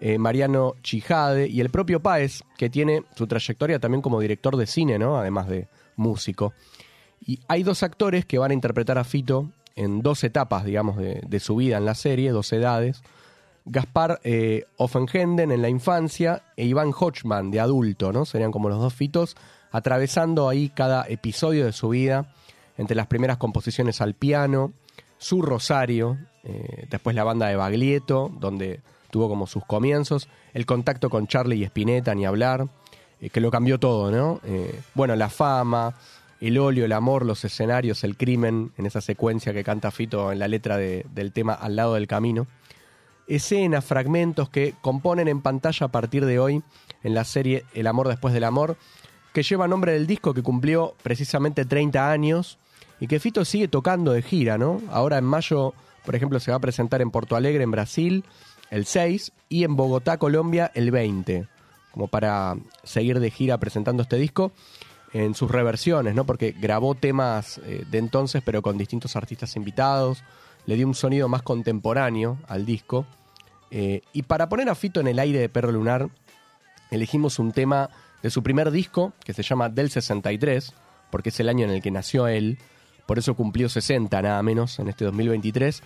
eh, 0.00 0.18
Mariano 0.18 0.74
Chijade 0.82 1.48
y 1.48 1.60
el 1.60 1.70
propio 1.70 2.00
Páez, 2.00 2.42
que 2.58 2.68
tiene 2.68 3.04
su 3.14 3.26
trayectoria 3.26 3.78
también 3.78 4.02
como 4.02 4.20
director 4.20 4.56
de 4.56 4.66
cine, 4.66 4.98
¿no? 4.98 5.18
Además 5.18 5.48
de 5.48 5.68
músico. 5.96 6.52
Y 7.24 7.40
hay 7.48 7.62
dos 7.62 7.82
actores 7.82 8.26
que 8.26 8.38
van 8.38 8.50
a 8.50 8.54
interpretar 8.54 8.98
a 8.98 9.04
Fito 9.04 9.50
en 9.76 10.02
dos 10.02 10.24
etapas, 10.24 10.64
digamos, 10.64 10.96
de, 10.96 11.20
de 11.26 11.40
su 11.40 11.56
vida 11.56 11.76
en 11.76 11.84
la 11.84 11.94
serie, 11.94 12.32
dos 12.32 12.52
edades. 12.52 13.02
Gaspar 13.66 14.20
eh, 14.24 14.64
Offenhenden 14.76 15.50
en 15.50 15.60
la 15.60 15.68
infancia 15.68 16.42
e 16.56 16.64
Iván 16.64 16.92
Hochman 16.98 17.50
de 17.50 17.60
adulto, 17.60 18.12
¿no? 18.12 18.24
Serían 18.24 18.52
como 18.52 18.68
los 18.68 18.80
dos 18.80 18.94
Fitos, 18.94 19.36
atravesando 19.72 20.48
ahí 20.48 20.68
cada 20.68 21.04
episodio 21.08 21.66
de 21.66 21.72
su 21.72 21.88
vida, 21.88 22.32
entre 22.78 22.96
las 22.96 23.08
primeras 23.08 23.38
composiciones 23.38 24.00
al 24.00 24.14
piano, 24.14 24.72
su 25.18 25.42
Rosario, 25.42 26.18
eh, 26.44 26.86
después 26.90 27.16
la 27.16 27.24
banda 27.24 27.48
de 27.48 27.56
Baglietto, 27.56 28.30
donde 28.38 28.80
tuvo 29.10 29.28
como 29.28 29.46
sus 29.46 29.64
comienzos, 29.64 30.28
el 30.54 30.64
contacto 30.64 31.10
con 31.10 31.26
Charlie 31.26 31.56
y 31.56 31.64
Spinetta, 31.64 32.14
ni 32.14 32.24
hablar, 32.24 32.68
eh, 33.20 33.30
que 33.30 33.40
lo 33.40 33.50
cambió 33.50 33.80
todo, 33.80 34.10
¿no? 34.10 34.40
Eh, 34.44 34.80
bueno, 34.94 35.16
la 35.16 35.28
fama, 35.28 35.94
el 36.40 36.58
óleo, 36.58 36.84
el 36.84 36.92
amor, 36.92 37.24
los 37.24 37.44
escenarios, 37.44 38.04
el 38.04 38.16
crimen, 38.16 38.72
en 38.76 38.86
esa 38.86 39.00
secuencia 39.00 39.52
que 39.54 39.64
canta 39.64 39.90
Fito 39.90 40.32
en 40.32 40.38
la 40.38 40.48
letra 40.48 40.76
de- 40.76 41.06
del 41.14 41.32
tema 41.32 41.54
Al 41.54 41.76
lado 41.76 41.94
del 41.94 42.06
camino. 42.06 42.46
Escenas, 43.26 43.84
fragmentos 43.84 44.48
que 44.48 44.74
componen 44.80 45.26
en 45.28 45.40
pantalla 45.40 45.86
a 45.86 45.92
partir 45.92 46.24
de 46.26 46.38
hoy 46.38 46.62
en 47.02 47.14
la 47.14 47.24
serie 47.24 47.64
El 47.74 47.86
amor 47.88 48.08
después 48.08 48.32
del 48.32 48.44
amor, 48.44 48.76
que 49.32 49.42
lleva 49.42 49.66
nombre 49.68 49.92
del 49.92 50.06
disco 50.06 50.32
que 50.32 50.42
cumplió 50.42 50.94
precisamente 51.02 51.64
30 51.64 52.10
años 52.10 52.58
y 53.00 53.06
que 53.08 53.20
Fito 53.20 53.44
sigue 53.44 53.68
tocando 53.68 54.12
de 54.12 54.22
gira, 54.22 54.58
¿no? 54.58 54.80
Ahora 54.90 55.18
en 55.18 55.24
mayo, 55.24 55.74
por 56.04 56.14
ejemplo, 56.14 56.38
se 56.40 56.50
va 56.50 56.58
a 56.58 56.60
presentar 56.60 57.02
en 57.02 57.10
Porto 57.10 57.36
Alegre, 57.36 57.64
en 57.64 57.70
Brasil, 57.70 58.24
el 58.70 58.86
6, 58.86 59.32
y 59.48 59.64
en 59.64 59.76
Bogotá, 59.76 60.18
Colombia, 60.18 60.70
el 60.74 60.90
20, 60.90 61.46
como 61.92 62.08
para 62.08 62.56
seguir 62.84 63.20
de 63.20 63.30
gira 63.30 63.58
presentando 63.58 64.02
este 64.02 64.16
disco 64.16 64.52
en 65.16 65.34
sus 65.34 65.50
reversiones, 65.50 66.14
¿no? 66.14 66.26
Porque 66.26 66.52
grabó 66.52 66.94
temas 66.94 67.58
eh, 67.64 67.84
de 67.90 67.98
entonces, 67.98 68.42
pero 68.44 68.60
con 68.60 68.76
distintos 68.76 69.16
artistas 69.16 69.56
invitados, 69.56 70.22
le 70.66 70.76
dio 70.76 70.86
un 70.86 70.94
sonido 70.94 71.28
más 71.28 71.42
contemporáneo 71.42 72.38
al 72.48 72.66
disco. 72.66 73.06
Eh, 73.70 74.02
y 74.12 74.22
para 74.22 74.48
poner 74.48 74.68
a 74.68 74.74
Fito 74.74 75.00
en 75.00 75.08
el 75.08 75.18
aire 75.18 75.38
de 75.38 75.48
Perro 75.48 75.72
Lunar, 75.72 76.10
elegimos 76.90 77.38
un 77.38 77.52
tema 77.52 77.88
de 78.22 78.30
su 78.30 78.42
primer 78.42 78.70
disco, 78.70 79.14
que 79.24 79.32
se 79.32 79.42
llama 79.42 79.70
Del 79.70 79.90
63, 79.90 80.74
porque 81.10 81.30
es 81.30 81.40
el 81.40 81.48
año 81.48 81.64
en 81.64 81.70
el 81.70 81.80
que 81.80 81.90
nació 81.90 82.26
él, 82.28 82.58
por 83.06 83.18
eso 83.18 83.34
cumplió 83.34 83.68
60 83.68 84.20
nada 84.20 84.42
menos 84.42 84.78
en 84.78 84.88
este 84.88 85.06
2023. 85.06 85.82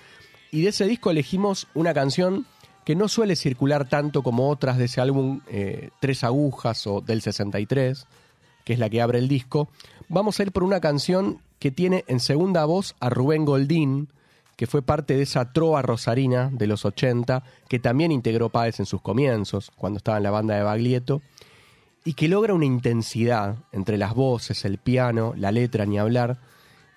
Y 0.51 0.63
de 0.63 0.71
ese 0.71 0.87
disco 0.87 1.11
elegimos 1.11 1.69
una 1.75 1.95
canción 1.95 2.47
que 2.85 2.97
no 2.97 3.07
suele 3.07 3.37
circular 3.37 3.89
tanto 3.89 4.25
como 4.25 4.49
otras 4.49 4.77
de 4.77 4.87
ese 4.87 5.01
álbum, 5.01 5.43
eh, 5.47 5.91
Tres 6.01 6.25
Agujas 6.25 6.85
o 6.89 7.01
Del 7.01 7.23
63, 7.23 8.07
que 8.65 8.73
es 8.75 8.79
la 8.79 8.89
que 8.91 9.03
abre 9.03 9.19
el 9.19 9.29
disco. 9.29 9.69
Vamos 10.09 10.39
a 10.39 10.43
ir 10.43 10.53
por 10.53 10.65
una 10.65 10.81
canción 10.81 11.41
que 11.59 11.71
tiene 11.71 12.05
en 12.09 12.21
segunda 12.21 12.65
voz 12.65 12.97
a 13.01 13.11
Rubén 13.11 13.45
Goldín, 13.45 14.09
que 14.57 14.67
fue 14.67 14.83
parte 14.83 15.15
de 15.17 15.23
esa 15.23 15.53
trova 15.53 15.83
rosarina 15.83 16.51
de 16.53 16.67
los 16.67 16.85
80, 16.85 17.43
que 17.69 17.79
también 17.79 18.13
integró 18.13 18.49
Páez 18.51 18.81
en 18.81 18.87
sus 18.87 19.01
comienzos, 19.01 19.71
cuando 19.77 19.99
estaba 19.99 20.19
en 20.19 20.25
la 20.25 20.31
banda 20.31 20.57
de 20.57 20.63
Baglietto, 20.63 21.23
y 22.05 22.15
que 22.15 22.29
logra 22.29 22.55
una 22.55 22.65
intensidad 22.65 23.57
entre 23.73 23.99
las 23.99 24.15
voces, 24.15 24.65
el 24.65 24.79
piano, 24.79 25.35
la 25.37 25.53
letra, 25.53 25.87
ni 25.87 25.99
hablar, 25.99 26.39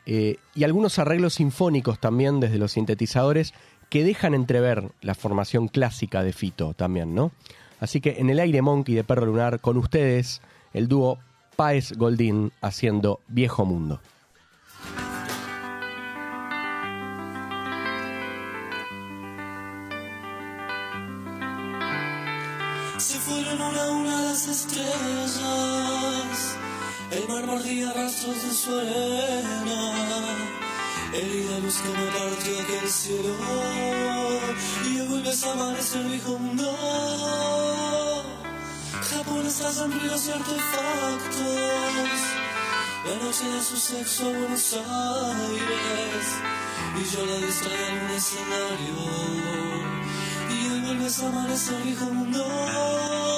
eh, 0.06 0.38
y 0.56 0.64
algunos 0.64 1.00
arreglos 1.00 1.36
sinfónicos 1.36 2.00
también 2.00 2.40
desde 2.40 2.58
los 2.58 2.74
sintetizadores 2.74 3.54
que 3.90 4.04
dejan 4.04 4.34
entrever 4.34 4.92
la 5.02 5.16
formación 5.16 5.68
clásica 5.68 6.24
de 6.24 6.34
Fito 6.34 6.74
también, 6.74 7.16
¿no? 7.16 7.32
Así 7.80 8.02
que 8.02 8.16
en 8.20 8.30
el 8.30 8.40
aire 8.40 8.62
Monkey 8.62 8.96
de 8.96 9.04
Perro 9.04 9.26
Lunar, 9.26 9.60
con 9.60 9.78
ustedes, 9.78 10.42
el 10.74 10.88
dúo 10.88 11.20
Páez 11.56 11.94
Goldín 11.98 12.52
haciendo 12.62 13.20
Viejo 13.28 13.66
Mundo. 13.66 14.02
Se 22.98 23.18
fueron 23.20 23.62
una 23.62 23.84
a 23.84 23.92
una 23.92 24.22
las 24.22 24.48
estrellas, 24.48 25.38
el 27.12 27.28
mar 27.28 27.46
mordía 27.46 27.92
rastros 27.94 28.42
de 28.44 28.54
su 28.54 28.72
arena, 28.80 29.94
herida 31.14 31.60
luz 31.60 31.78
que 31.82 31.90
me 31.90 32.06
partió 32.08 32.60
aquel 32.62 32.90
cielo, 32.90 33.36
y 34.86 35.08
vuelves 35.08 35.44
a 35.44 35.52
amanecer 35.52 36.04
viejo 36.06 36.40
mundo. 36.40 38.13
Está 39.14 39.72
sombríos 39.72 40.28
y 40.28 40.32
artefactos, 40.32 41.40
la 43.06 43.24
noche 43.24 43.46
de 43.48 43.62
su 43.62 43.78
sexo 43.78 44.26
a 44.26 44.30
Buenos 44.30 44.74
Aires, 44.74 46.28
y 47.00 47.16
yo 47.16 47.24
la 47.24 47.46
distraía 47.46 47.90
en 47.90 48.06
un 48.06 48.12
escenario. 48.12 48.96
Y 50.50 50.72
hoy 50.72 50.80
vuelves 50.82 51.20
a 51.22 51.28
amanecer 51.28 51.84
viejo 51.84 52.06
mundo 52.06 53.33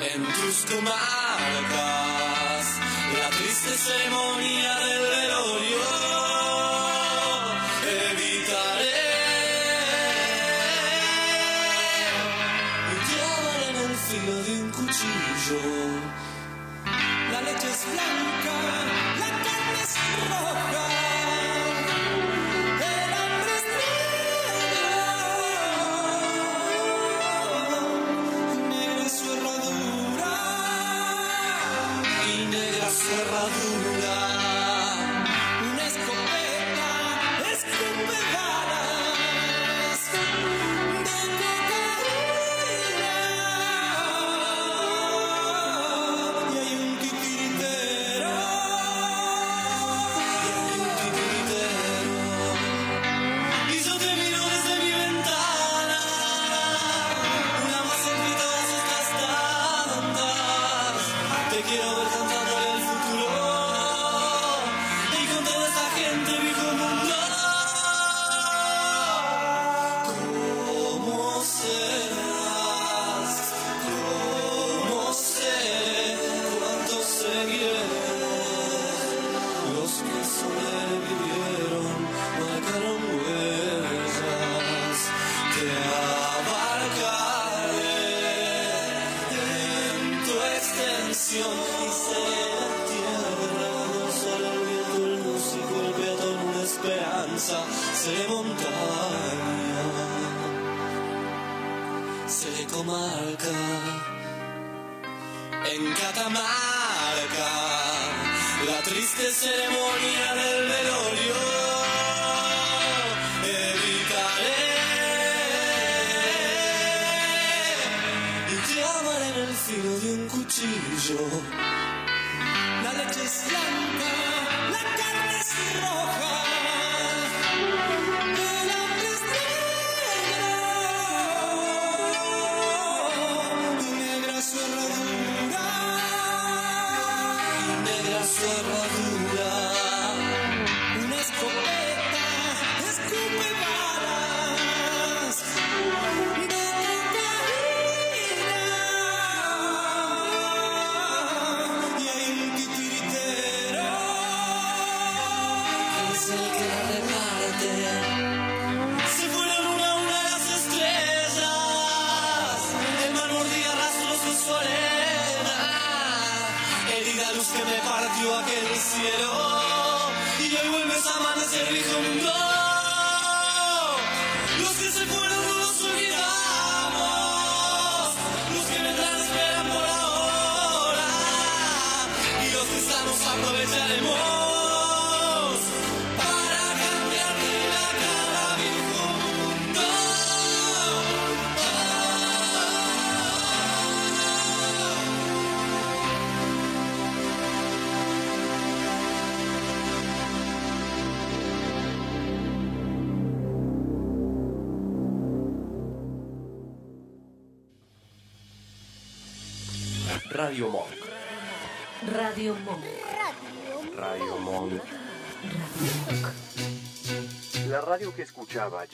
en 0.00 0.24
tus 0.24 0.64
comarcas, 0.74 2.66
la 3.18 3.28
triste 3.28 3.76
ceremonia 3.76 4.78
del 4.78 5.25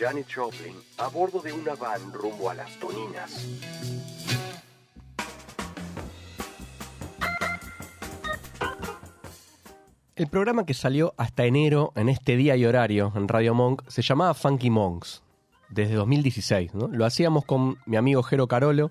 Janet 0.03 0.26
Joplin 0.34 0.74
a 0.98 1.07
bordo 1.07 1.40
de 1.40 1.53
una 1.53 1.76
van 1.76 2.12
rumbo 2.12 2.50
a 2.50 2.55
las 2.55 2.76
Toninas. 2.80 3.46
El 10.16 10.26
programa 10.26 10.66
que 10.66 10.74
salió 10.74 11.14
hasta 11.16 11.44
enero 11.44 11.92
en 11.94 12.09
este 12.09 12.36
día 12.36 12.57
y 12.57 12.64
horario 12.64 13.12
en 13.14 13.28
Radio 13.28 13.55
Monk 13.55 13.84
se 13.86 14.03
llamaba 14.03 14.34
Funky 14.34 14.70
Monks, 14.70 15.22
desde 15.68 15.94
2016. 15.94 16.74
¿no? 16.74 16.88
Lo 16.88 17.07
hacíamos 17.07 17.44
con 17.44 17.78
mi 17.86 17.96
amigo 17.96 18.24
Jero 18.24 18.48
Carolo, 18.48 18.90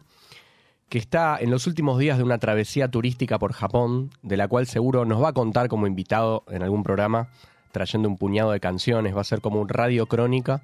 que 0.88 0.98
está 0.98 1.38
en 1.42 1.52
los 1.52 1.68
últimos 1.68 2.00
días 2.00 2.20
de 2.20 2.24
una 2.24 2.38
travesía 2.38 2.90
turística 2.90 3.38
por 3.38 3.52
Japón, 3.52 4.12
de 4.22 4.38
la 4.38 4.48
cual 4.48 4.66
seguro 4.66 5.04
nos 5.04 5.22
va 5.22 5.30
a 5.30 5.34
contar 5.34 5.68
como 5.68 5.88
invitado 5.88 6.46
en 6.48 6.64
algún 6.64 6.84
programa, 6.84 7.28
trayendo 7.74 8.08
un 8.08 8.18
puñado 8.18 8.52
de 8.52 8.62
canciones, 8.62 9.14
va 9.14 9.20
a 9.20 9.26
ser 9.26 9.42
como 9.42 9.60
un 9.60 9.68
radio 9.68 10.06
crónica 10.06 10.62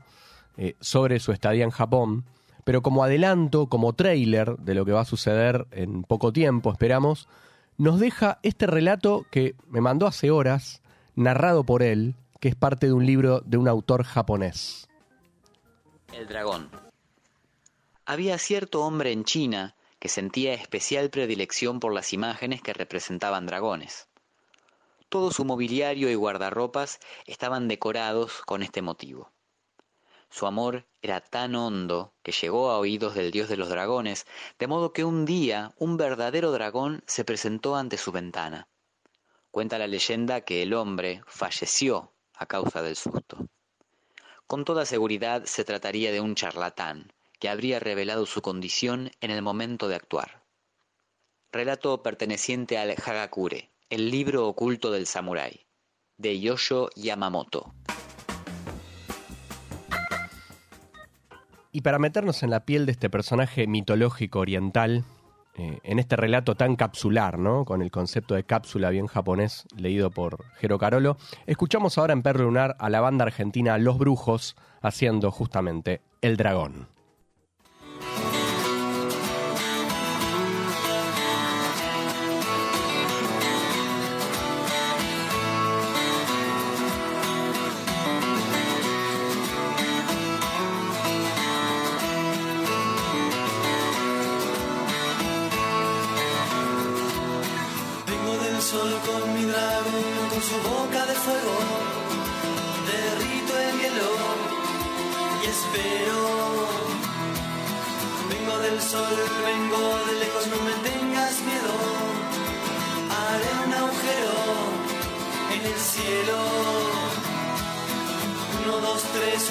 eh, 0.58 0.76
sobre 0.80 1.20
su 1.20 1.32
estadía 1.32 1.64
en 1.64 1.72
Japón. 1.72 2.26
Pero 2.64 2.82
como 2.82 3.04
adelanto, 3.04 3.68
como 3.68 3.94
trailer 3.94 4.58
de 4.58 4.76
lo 4.76 4.86
que 4.86 4.92
va 4.92 5.02
a 5.02 5.06
suceder 5.06 5.68
en 5.72 6.04
poco 6.04 6.34
tiempo, 6.34 6.72
esperamos, 6.72 7.30
nos 7.78 8.00
deja 8.00 8.40
este 8.44 8.68
relato 8.68 9.26
que 9.32 9.56
me 9.68 9.82
mandó 9.82 10.08
hace 10.08 10.32
horas, 10.32 10.82
narrado 11.16 11.64
por 11.64 11.84
él, 11.84 12.16
que 12.40 12.50
es 12.50 12.56
parte 12.56 12.88
de 12.88 12.94
un 12.94 13.06
libro 13.06 13.42
de 13.42 13.58
un 13.58 13.68
autor 13.68 14.04
japonés. 14.04 14.88
El 16.14 16.28
dragón. 16.28 16.70
Había 18.06 18.38
cierto 18.38 18.84
hombre 18.84 19.12
en 19.12 19.26
China 19.26 19.76
que 20.00 20.10
sentía 20.10 20.54
especial 20.54 21.10
predilección 21.10 21.80
por 21.80 21.94
las 21.94 22.14
imágenes 22.14 22.62
que 22.62 22.74
representaban 22.74 23.46
dragones. 23.46 24.08
Todo 25.10 25.32
su 25.32 25.46
mobiliario 25.46 26.10
y 26.10 26.16
guardarropas 26.16 27.00
estaban 27.26 27.68
decorados 27.68 28.42
con 28.46 28.62
este 28.64 28.82
motivo. 28.82 29.32
Su 30.30 30.46
amor 30.46 30.86
era 31.02 31.22
tan 31.22 31.56
hondo 31.56 32.14
que 32.22 32.32
llegó 32.32 32.70
a 32.70 32.78
oídos 32.78 33.16
del 33.16 33.32
dios 33.32 33.50
de 33.50 33.58
los 33.58 33.70
dragones, 33.70 34.26
de 34.60 34.68
modo 34.68 34.94
que 34.94 35.04
un 35.04 35.26
día 35.26 35.74
un 35.78 35.98
verdadero 35.98 36.52
dragón 36.52 37.04
se 37.08 37.26
presentó 37.26 37.76
ante 37.76 37.98
su 37.98 38.12
ventana. 38.12 38.68
Cuenta 39.52 39.78
la 39.78 39.88
leyenda 39.88 40.42
que 40.42 40.62
el 40.62 40.74
hombre 40.74 41.22
falleció 41.26 42.12
a 42.36 42.46
causa 42.46 42.82
del 42.82 42.96
susto. 42.96 43.48
Con 44.46 44.66
toda 44.66 44.86
seguridad 44.86 45.46
se 45.46 45.64
trataría 45.64 46.12
de 46.12 46.22
un 46.22 46.36
charlatán 46.36 47.14
que 47.40 47.50
habría 47.50 47.80
revelado 47.80 48.26
su 48.26 48.42
condición 48.42 49.12
en 49.22 49.32
el 49.32 49.42
momento 49.42 49.88
de 49.88 49.96
actuar. 49.96 50.44
Relato 51.52 52.04
perteneciente 52.04 52.78
al 52.78 52.92
Hagakure, 52.92 53.72
el 53.90 54.12
libro 54.12 54.48
oculto 54.48 54.92
del 54.92 55.08
samurái, 55.08 55.66
de 56.18 56.40
Yosho 56.40 56.90
Yamamoto. 56.96 57.74
Y 61.72 61.82
para 61.82 62.00
meternos 62.00 62.44
en 62.44 62.50
la 62.50 62.66
piel 62.66 62.86
de 62.86 62.94
este 62.94 63.10
personaje 63.10 63.68
mitológico 63.68 64.40
oriental, 64.40 65.04
eh, 65.56 65.80
en 65.84 66.00
este 66.00 66.16
relato 66.16 66.56
tan 66.56 66.76
capsular, 66.76 67.40
¿no? 67.40 67.66
Con 67.66 67.82
el 67.82 67.90
concepto 67.90 68.36
de 68.36 68.44
cápsula 68.44 68.92
bien 68.92 69.08
japonés, 69.08 69.66
leído 69.76 70.12
por 70.12 70.46
Jero 70.56 70.78
Carolo, 70.78 71.18
escuchamos 71.48 71.98
ahora 71.98 72.14
en 72.14 72.22
Perro 72.22 72.46
Lunar 72.46 72.76
a 72.80 72.90
la 72.90 73.02
banda 73.02 73.26
argentina 73.26 73.78
Los 73.80 73.98
Brujos 73.98 74.56
haciendo 74.82 75.32
justamente 75.32 76.02
El 76.22 76.38
Dragón. 76.38 76.97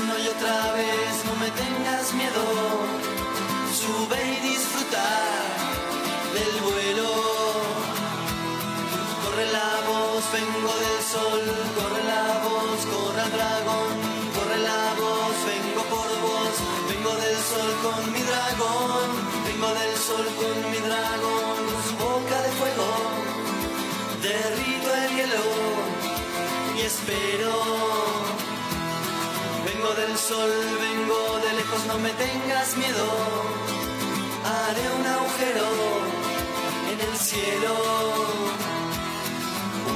Una 0.00 0.18
y 0.18 0.28
otra 0.28 0.72
vez, 0.72 1.24
no 1.24 1.34
me 1.36 1.50
tengas 1.50 2.12
miedo. 2.12 2.44
Sube 3.72 4.18
y 4.34 4.48
disfruta 4.48 5.04
del 6.34 6.54
vuelo. 6.62 7.08
Corre 9.22 9.46
la 9.52 9.70
voz, 9.88 10.22
vengo 10.32 10.72
del 10.84 11.00
sol, 11.12 11.42
corre 11.76 12.02
la 12.04 12.26
voz, 12.46 12.78
corre 12.92 13.22
el 13.22 13.32
dragón, 13.36 13.90
corre 14.36 14.58
la 14.70 14.84
voz, 15.00 15.34
vengo 15.52 15.82
por 15.94 16.10
vos, 16.24 16.54
vengo 16.88 17.12
del 17.22 17.38
sol 17.50 17.70
con 17.84 18.12
mi 18.12 18.20
dragón, 18.20 19.08
vengo 19.46 19.68
del 19.80 19.94
sol 19.96 20.26
con 20.40 20.70
mi 20.72 20.78
dragón, 20.88 21.58
boca 21.98 22.42
de 22.42 22.50
fuego, 22.58 22.90
derrito 24.22 24.88
el 24.94 25.16
hielo 25.16 25.44
y 26.76 26.80
espero. 26.80 27.85
Del 29.96 30.18
sol, 30.18 30.50
vengo 30.78 31.38
de 31.38 31.52
lejos, 31.54 31.86
no 31.86 31.96
me 31.96 32.10
tengas 32.10 32.76
miedo, 32.76 33.06
haré 34.44 34.84
un 34.98 35.06
agujero 35.06 35.68
en 36.92 37.00
el 37.00 37.16
cielo. 37.16 37.74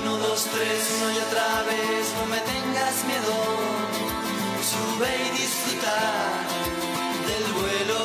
Uno, 0.00 0.16
dos, 0.16 0.46
tres, 0.54 0.80
una 1.02 1.12
y 1.12 1.18
otra 1.18 1.62
vez, 1.68 2.14
no 2.18 2.24
me 2.32 2.40
tengas 2.40 3.04
miedo. 3.10 3.36
Sube 4.70 5.10
y 5.26 5.30
disfruta 5.36 5.96
del 7.28 7.46
vuelo. 7.60 8.02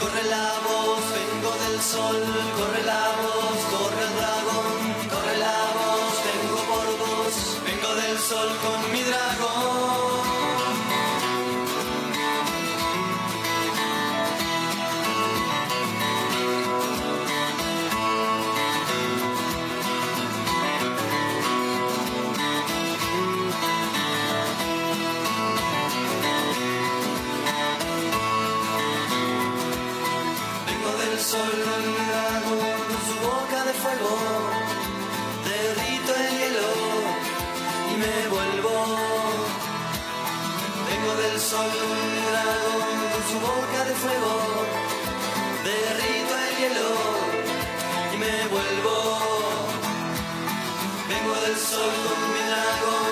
Corre 0.00 0.24
la 0.28 0.48
voz, 0.68 1.00
vengo 1.18 1.52
del 1.64 1.80
sol, 1.80 2.20
corre 2.58 2.82
la 2.84 3.04
voz, 3.22 3.58
corre 3.72 4.02
el 4.06 4.37
sol 8.28 8.50
con 8.60 8.92
mi 8.92 9.02
dragón. 9.04 10.27
Vengo 41.50 41.62
del 41.62 41.72
sol 41.72 41.80
con 41.80 42.10
mi 42.12 42.20
dragón, 42.28 42.82
con 43.12 43.22
su 43.30 43.36
boca 43.40 43.80
de 43.84 43.94
fuego. 43.94 44.34
Derrito 45.64 46.32
el 46.44 46.52
hielo 46.58 46.90
y 48.12 48.16
me 48.18 48.34
vuelvo. 48.54 48.96
Vengo 51.08 51.34
del 51.46 51.56
sol 51.56 51.92
con 52.04 52.20
mi 52.32 52.42
dragón, 52.50 53.07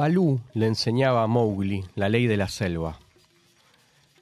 Balú 0.00 0.40
le 0.54 0.66
enseñaba 0.66 1.22
a 1.22 1.26
Mowgli 1.26 1.84
la 1.94 2.08
ley 2.08 2.26
de 2.26 2.38
la 2.38 2.48
selva. 2.48 2.98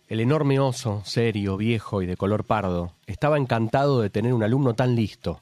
El 0.09 0.19
enorme 0.19 0.59
oso, 0.59 1.03
serio, 1.05 1.57
viejo 1.57 2.03
y 2.03 2.07
de 2.07 2.17
color 2.17 2.43
pardo, 2.43 2.95
estaba 3.07 3.37
encantado 3.37 4.01
de 4.01 4.11
tener 4.11 4.35
un 4.35 4.43
alumno 4.43 4.75
tan 4.75 4.97
listo, 4.97 5.41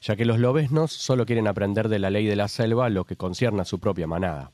ya 0.00 0.14
que 0.14 0.26
los 0.26 0.38
lobesnos 0.38 0.92
solo 0.92 1.26
quieren 1.26 1.48
aprender 1.48 1.88
de 1.88 1.98
la 1.98 2.10
ley 2.10 2.24
de 2.24 2.36
la 2.36 2.46
selva 2.46 2.88
lo 2.88 3.02
que 3.02 3.16
concierne 3.16 3.62
a 3.62 3.64
su 3.64 3.80
propia 3.80 4.06
manada. 4.06 4.52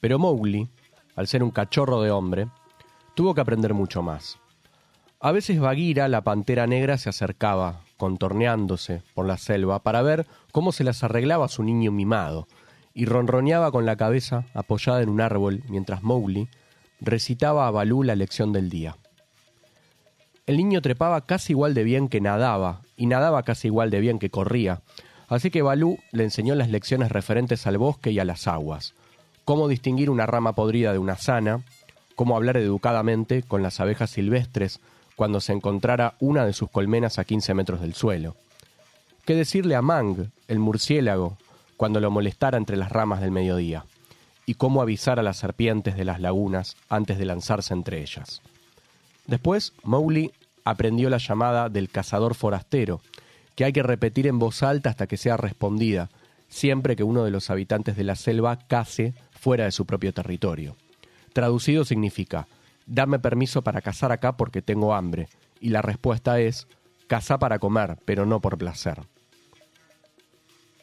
Pero 0.00 0.18
Mowgli, 0.18 0.68
al 1.16 1.28
ser 1.28 1.42
un 1.42 1.50
cachorro 1.50 2.02
de 2.02 2.10
hombre, 2.10 2.48
tuvo 3.14 3.34
que 3.34 3.40
aprender 3.40 3.72
mucho 3.72 4.02
más. 4.02 4.38
A 5.18 5.32
veces 5.32 5.60
Bagheera, 5.60 6.08
la 6.08 6.20
pantera 6.20 6.66
negra, 6.66 6.98
se 6.98 7.08
acercaba, 7.08 7.80
contorneándose 7.96 9.02
por 9.14 9.24
la 9.24 9.38
selva, 9.38 9.78
para 9.78 10.02
ver 10.02 10.26
cómo 10.50 10.72
se 10.72 10.84
las 10.84 11.02
arreglaba 11.02 11.48
su 11.48 11.62
niño 11.62 11.90
mimado, 11.90 12.46
y 12.94 13.06
ronroneaba 13.06 13.70
con 13.70 13.86
la 13.86 13.96
cabeza 13.96 14.44
apoyada 14.54 15.02
en 15.02 15.08
un 15.08 15.20
árbol 15.20 15.62
mientras 15.68 16.02
Mowgli 16.02 16.48
recitaba 17.00 17.66
a 17.66 17.70
Balú 17.70 18.02
la 18.02 18.16
lección 18.16 18.52
del 18.52 18.70
día. 18.70 18.96
El 20.46 20.56
niño 20.56 20.82
trepaba 20.82 21.20
casi 21.22 21.52
igual 21.52 21.74
de 21.74 21.84
bien 21.84 22.08
que 22.08 22.20
nadaba, 22.20 22.82
y 22.96 23.06
nadaba 23.06 23.42
casi 23.42 23.68
igual 23.68 23.90
de 23.90 24.00
bien 24.00 24.18
que 24.18 24.30
corría, 24.30 24.80
así 25.28 25.50
que 25.50 25.62
Balú 25.62 25.98
le 26.10 26.24
enseñó 26.24 26.54
las 26.54 26.70
lecciones 26.70 27.10
referentes 27.12 27.66
al 27.66 27.78
bosque 27.78 28.10
y 28.10 28.18
a 28.18 28.24
las 28.24 28.46
aguas, 28.46 28.94
cómo 29.44 29.68
distinguir 29.68 30.10
una 30.10 30.26
rama 30.26 30.52
podrida 30.54 30.92
de 30.92 30.98
una 30.98 31.16
sana, 31.16 31.62
cómo 32.16 32.36
hablar 32.36 32.56
educadamente 32.56 33.42
con 33.42 33.62
las 33.62 33.80
abejas 33.80 34.10
silvestres 34.10 34.80
cuando 35.16 35.40
se 35.40 35.52
encontrara 35.52 36.14
una 36.20 36.44
de 36.44 36.52
sus 36.52 36.70
colmenas 36.70 37.18
a 37.18 37.24
15 37.24 37.54
metros 37.54 37.80
del 37.80 37.94
suelo, 37.94 38.36
qué 39.24 39.34
decirle 39.34 39.76
a 39.76 39.82
Mang, 39.82 40.30
el 40.48 40.58
murciélago, 40.58 41.36
cuando 41.82 41.98
lo 41.98 42.12
molestara 42.12 42.58
entre 42.58 42.76
las 42.76 42.92
ramas 42.92 43.20
del 43.20 43.32
mediodía, 43.32 43.86
y 44.46 44.54
cómo 44.54 44.82
avisar 44.82 45.18
a 45.18 45.22
las 45.24 45.38
serpientes 45.38 45.96
de 45.96 46.04
las 46.04 46.20
lagunas 46.20 46.76
antes 46.88 47.18
de 47.18 47.24
lanzarse 47.24 47.74
entre 47.74 48.00
ellas. 48.02 48.40
Después, 49.26 49.72
Mowgli 49.82 50.30
aprendió 50.64 51.10
la 51.10 51.18
llamada 51.18 51.68
del 51.70 51.88
cazador 51.88 52.36
forastero, 52.36 53.00
que 53.56 53.64
hay 53.64 53.72
que 53.72 53.82
repetir 53.82 54.28
en 54.28 54.38
voz 54.38 54.62
alta 54.62 54.90
hasta 54.90 55.08
que 55.08 55.16
sea 55.16 55.36
respondida, 55.36 56.08
siempre 56.48 56.94
que 56.94 57.02
uno 57.02 57.24
de 57.24 57.32
los 57.32 57.50
habitantes 57.50 57.96
de 57.96 58.04
la 58.04 58.14
selva 58.14 58.60
cace 58.68 59.14
fuera 59.32 59.64
de 59.64 59.72
su 59.72 59.84
propio 59.84 60.14
territorio. 60.14 60.76
Traducido 61.32 61.84
significa, 61.84 62.46
dame 62.86 63.18
permiso 63.18 63.62
para 63.62 63.80
cazar 63.80 64.12
acá 64.12 64.36
porque 64.36 64.62
tengo 64.62 64.94
hambre, 64.94 65.28
y 65.58 65.70
la 65.70 65.82
respuesta 65.82 66.38
es, 66.38 66.68
caza 67.08 67.40
para 67.40 67.58
comer, 67.58 67.98
pero 68.04 68.24
no 68.24 68.38
por 68.38 68.56
placer. 68.56 69.00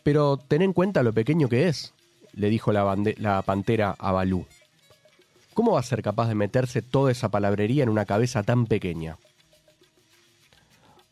Pero 0.03 0.37
ten 0.37 0.61
en 0.61 0.73
cuenta 0.73 1.03
lo 1.03 1.13
pequeño 1.13 1.49
que 1.49 1.67
es, 1.67 1.93
le 2.33 2.49
dijo 2.49 2.71
la, 2.71 2.95
la 3.17 3.41
pantera 3.41 3.95
a 3.97 4.11
Balú. 4.11 4.45
¿Cómo 5.53 5.73
va 5.73 5.79
a 5.79 5.83
ser 5.83 6.01
capaz 6.01 6.27
de 6.27 6.35
meterse 6.35 6.81
toda 6.81 7.11
esa 7.11 7.29
palabrería 7.29 7.83
en 7.83 7.89
una 7.89 8.05
cabeza 8.05 8.43
tan 8.43 8.65
pequeña? 8.65 9.17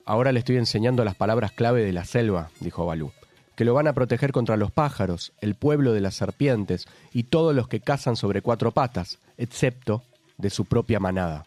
Ahora 0.05 0.31
le 0.31 0.39
estoy 0.39 0.55
enseñando 0.55 1.03
las 1.03 1.15
palabras 1.15 1.51
clave 1.51 1.83
de 1.83 1.91
la 1.91 2.05
selva, 2.05 2.49
dijo 2.61 2.85
Balú, 2.85 3.11
que 3.57 3.65
lo 3.65 3.73
van 3.73 3.88
a 3.88 3.93
proteger 3.93 4.31
contra 4.31 4.55
los 4.55 4.71
pájaros, 4.71 5.33
el 5.41 5.55
pueblo 5.55 5.91
de 5.91 5.99
las 5.99 6.15
serpientes 6.15 6.88
y 7.11 7.23
todos 7.23 7.53
los 7.53 7.67
que 7.67 7.81
cazan 7.81 8.15
sobre 8.15 8.41
cuatro 8.41 8.71
patas, 8.71 9.19
excepto 9.38 10.03
de 10.38 10.49
su 10.49 10.63
propia 10.63 11.01
manada. 11.01 11.45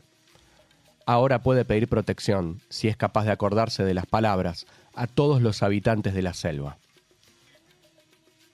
Ahora 1.06 1.42
puede 1.42 1.64
pedir 1.64 1.88
protección, 1.88 2.60
si 2.68 2.88
es 2.88 2.98
capaz 2.98 3.24
de 3.24 3.32
acordarse 3.32 3.82
de 3.82 3.94
las 3.94 4.06
palabras, 4.06 4.66
a 4.94 5.06
todos 5.06 5.40
los 5.40 5.62
habitantes 5.62 6.12
de 6.12 6.22
la 6.22 6.34
selva. 6.34 6.76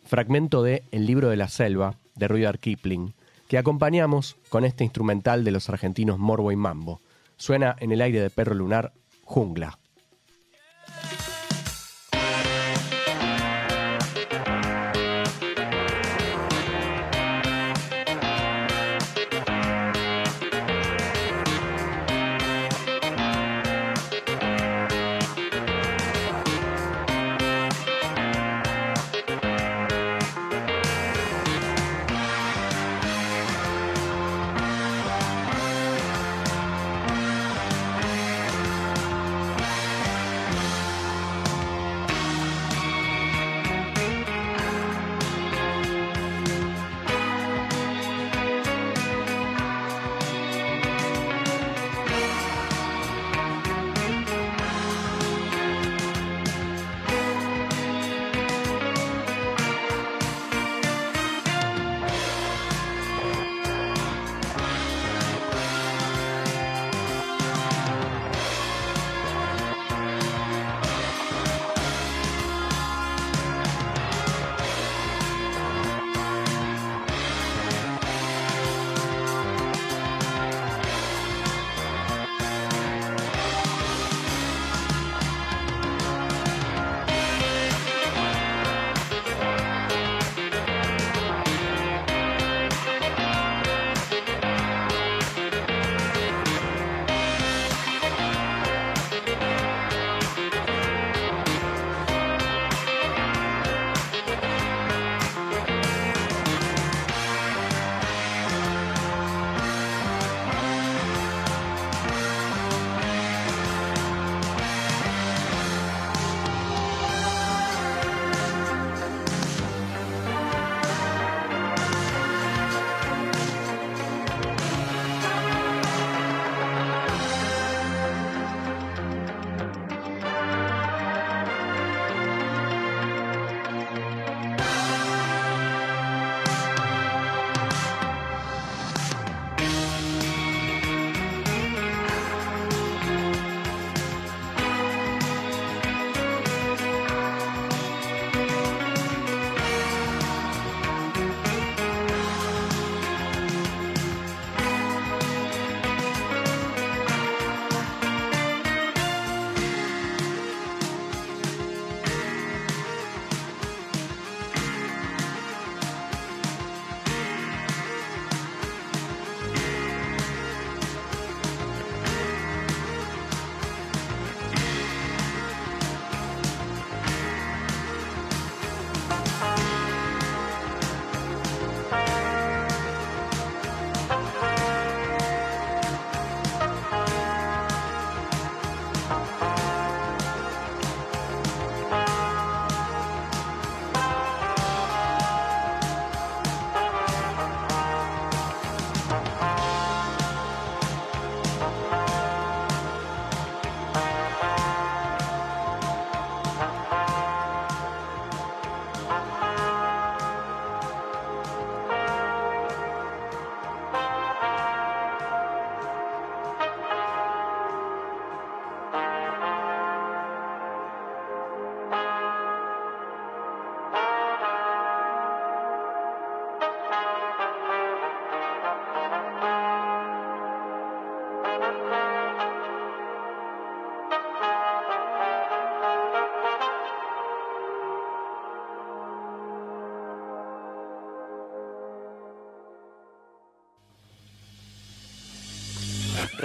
Fragmento 0.06 0.62
de 0.62 0.84
El 0.92 1.04
libro 1.04 1.28
de 1.28 1.36
la 1.36 1.48
selva, 1.48 1.96
de 2.14 2.28
Rudyard 2.28 2.60
Kipling, 2.60 3.12
que 3.48 3.58
acompañamos 3.58 4.36
con 4.50 4.64
este 4.64 4.84
instrumental 4.84 5.42
de 5.42 5.50
los 5.50 5.68
argentinos 5.68 6.20
Morbo 6.20 6.52
y 6.52 6.56
Mambo. 6.56 7.00
Suena 7.36 7.74
en 7.80 7.90
el 7.90 8.00
aire 8.00 8.20
de 8.20 8.30
Perro 8.30 8.54
Lunar, 8.54 8.92
Jungla. 9.24 9.80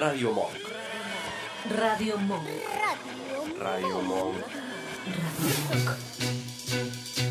Radio 0.02 0.32
Monk. 0.34 0.58
Radio 1.78 2.18
Monk. 2.18 2.48
Radio 3.60 4.02
Monk. 4.02 4.36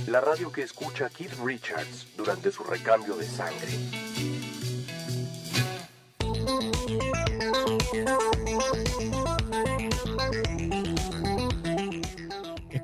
La 0.07 0.21
radio 0.21 0.53
que 0.53 0.63
escucha 0.63 1.11
Keith 1.11 1.35
Richards 1.45 2.07
durante 2.17 2.53
su 2.53 2.63
recambio 2.63 3.17
de 3.17 3.27
sangre. 3.27 3.73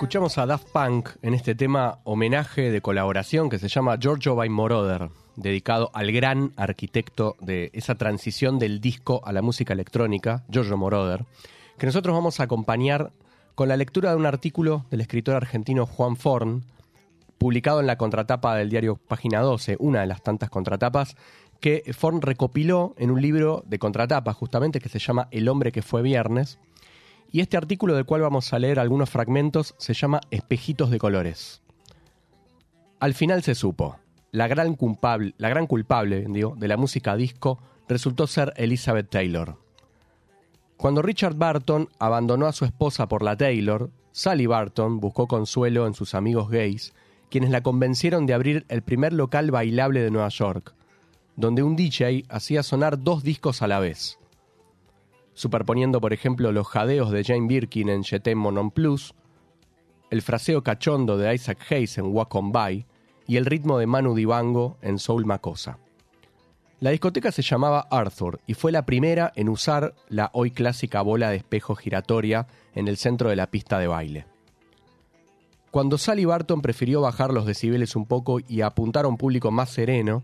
Escuchamos 0.06 0.38
a 0.38 0.46
Daft 0.46 0.68
Punk 0.68 1.08
en 1.20 1.34
este 1.34 1.56
tema 1.56 1.98
homenaje 2.04 2.70
de 2.70 2.80
colaboración 2.80 3.50
que 3.50 3.58
se 3.58 3.66
llama 3.66 3.98
Giorgio 3.98 4.36
by 4.36 4.48
Moroder, 4.48 5.10
dedicado 5.34 5.90
al 5.94 6.12
gran 6.12 6.52
arquitecto 6.54 7.34
de 7.40 7.72
esa 7.72 7.96
transición 7.96 8.60
del 8.60 8.80
disco 8.80 9.20
a 9.24 9.32
la 9.32 9.42
música 9.42 9.72
electrónica, 9.72 10.44
Giorgio 10.48 10.76
Moroder, 10.76 11.24
que 11.76 11.86
nosotros 11.86 12.14
vamos 12.14 12.38
a 12.38 12.44
acompañar 12.44 13.10
con 13.56 13.66
la 13.68 13.76
lectura 13.76 14.10
de 14.10 14.16
un 14.16 14.26
artículo 14.26 14.86
del 14.92 15.00
escritor 15.00 15.34
argentino 15.34 15.86
Juan 15.86 16.14
Forn, 16.14 16.62
publicado 17.36 17.80
en 17.80 17.88
la 17.88 17.98
contratapa 17.98 18.54
del 18.54 18.70
diario 18.70 19.00
Página 19.08 19.40
12, 19.40 19.74
una 19.80 20.02
de 20.02 20.06
las 20.06 20.22
tantas 20.22 20.50
contratapas, 20.50 21.16
que 21.58 21.82
Forn 21.92 22.22
recopiló 22.22 22.94
en 22.96 23.10
un 23.10 23.20
libro 23.20 23.64
de 23.66 23.80
contratapa 23.80 24.32
justamente 24.34 24.78
que 24.78 24.88
se 24.88 25.00
llama 25.00 25.26
El 25.32 25.48
hombre 25.48 25.72
que 25.72 25.82
fue 25.82 26.02
viernes, 26.02 26.60
y 27.30 27.40
este 27.40 27.56
artículo 27.56 27.94
del 27.94 28.06
cual 28.06 28.22
vamos 28.22 28.52
a 28.52 28.58
leer 28.58 28.78
algunos 28.78 29.10
fragmentos 29.10 29.74
se 29.78 29.94
llama 29.94 30.20
Espejitos 30.30 30.90
de 30.90 30.98
colores. 30.98 31.62
Al 33.00 33.14
final 33.14 33.42
se 33.42 33.54
supo, 33.54 33.98
la 34.32 34.48
gran 34.48 34.74
culpable, 34.74 35.34
la 35.38 35.48
gran 35.48 35.66
culpable 35.66 36.26
digo, 36.28 36.54
de 36.56 36.68
la 36.68 36.76
música 36.76 37.16
disco 37.16 37.58
resultó 37.88 38.26
ser 38.26 38.52
Elizabeth 38.56 39.10
Taylor. 39.10 39.56
Cuando 40.76 41.02
Richard 41.02 41.36
Barton 41.36 41.88
abandonó 41.98 42.46
a 42.46 42.52
su 42.52 42.64
esposa 42.64 43.08
por 43.08 43.22
la 43.22 43.36
Taylor, 43.36 43.90
Sally 44.12 44.46
Barton 44.46 45.00
buscó 45.00 45.26
consuelo 45.26 45.86
en 45.86 45.94
sus 45.94 46.14
amigos 46.14 46.50
gays, 46.50 46.94
quienes 47.30 47.50
la 47.50 47.62
convencieron 47.62 48.26
de 48.26 48.34
abrir 48.34 48.66
el 48.68 48.82
primer 48.82 49.12
local 49.12 49.50
bailable 49.50 50.00
de 50.00 50.10
Nueva 50.10 50.28
York, 50.28 50.74
donde 51.36 51.62
un 51.62 51.76
DJ 51.76 52.24
hacía 52.28 52.62
sonar 52.62 53.02
dos 53.02 53.22
discos 53.22 53.62
a 53.62 53.68
la 53.68 53.78
vez 53.78 54.18
superponiendo 55.36 56.00
por 56.00 56.12
ejemplo 56.14 56.50
los 56.50 56.66
jadeos 56.66 57.10
de 57.10 57.22
Jane 57.22 57.46
Birkin 57.46 57.90
en 57.90 58.02
Je 58.02 58.18
t'aime 58.18 58.40
mon 58.40 58.70
plus, 58.70 59.14
el 60.10 60.22
fraseo 60.22 60.62
cachondo 60.62 61.18
de 61.18 61.32
Isaac 61.34 61.58
Hayes 61.70 61.98
en 61.98 62.06
Walk 62.06 62.34
On 62.34 62.50
By 62.50 62.86
y 63.28 63.36
el 63.36 63.44
ritmo 63.44 63.78
de 63.78 63.86
Manu 63.86 64.14
Dibango 64.14 64.78
en 64.80 64.98
Soul 64.98 65.26
Macosa. 65.26 65.78
La 66.80 66.90
discoteca 66.90 67.32
se 67.32 67.42
llamaba 67.42 67.86
Arthur 67.90 68.40
y 68.46 68.54
fue 68.54 68.72
la 68.72 68.86
primera 68.86 69.32
en 69.36 69.48
usar 69.48 69.94
la 70.08 70.30
hoy 70.32 70.50
clásica 70.50 71.02
bola 71.02 71.30
de 71.30 71.36
espejo 71.36 71.74
giratoria 71.74 72.46
en 72.74 72.88
el 72.88 72.96
centro 72.96 73.28
de 73.28 73.36
la 73.36 73.50
pista 73.50 73.78
de 73.78 73.88
baile. 73.88 74.26
Cuando 75.70 75.98
Sally 75.98 76.24
Barton 76.24 76.62
prefirió 76.62 77.02
bajar 77.02 77.34
los 77.34 77.44
decibeles 77.44 77.94
un 77.94 78.06
poco 78.06 78.38
y 78.40 78.62
apuntar 78.62 79.04
a 79.04 79.08
un 79.08 79.18
público 79.18 79.50
más 79.50 79.68
sereno, 79.68 80.22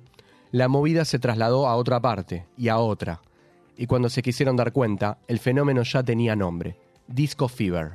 la 0.53 0.69
movida 0.69 1.05
se 1.05 1.19
trasladó 1.19 1.67
a 1.67 1.77
otra 1.77 2.01
parte 2.01 2.47
y 2.57 2.69
a 2.69 2.79
otra, 2.79 3.21
y 3.77 3.87
cuando 3.87 4.09
se 4.09 4.23
quisieron 4.23 4.57
dar 4.57 4.73
cuenta, 4.73 5.19
el 5.29 5.39
fenómeno 5.39 5.83
ya 5.83 6.03
tenía 6.03 6.37
nombre, 6.37 6.77
Disco 7.07 7.49
Fever. 7.49 7.93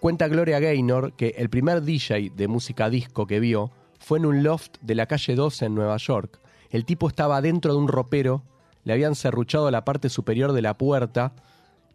Cuenta 0.00 0.28
Gloria 0.28 0.60
Gaynor 0.60 1.14
que 1.14 1.34
el 1.38 1.48
primer 1.48 1.82
DJ 1.82 2.30
de 2.34 2.48
música 2.48 2.90
disco 2.90 3.26
que 3.26 3.40
vio 3.40 3.70
fue 3.98 4.18
en 4.18 4.26
un 4.26 4.42
loft 4.42 4.76
de 4.82 4.94
la 4.94 5.06
calle 5.06 5.34
12 5.34 5.66
en 5.66 5.74
Nueva 5.74 5.96
York. 5.96 6.38
El 6.70 6.84
tipo 6.84 7.08
estaba 7.08 7.40
dentro 7.40 7.72
de 7.72 7.78
un 7.78 7.88
ropero, 7.88 8.42
le 8.84 8.92
habían 8.92 9.14
serruchado 9.14 9.70
la 9.70 9.84
parte 9.84 10.08
superior 10.08 10.52
de 10.52 10.62
la 10.62 10.76
puerta 10.76 11.32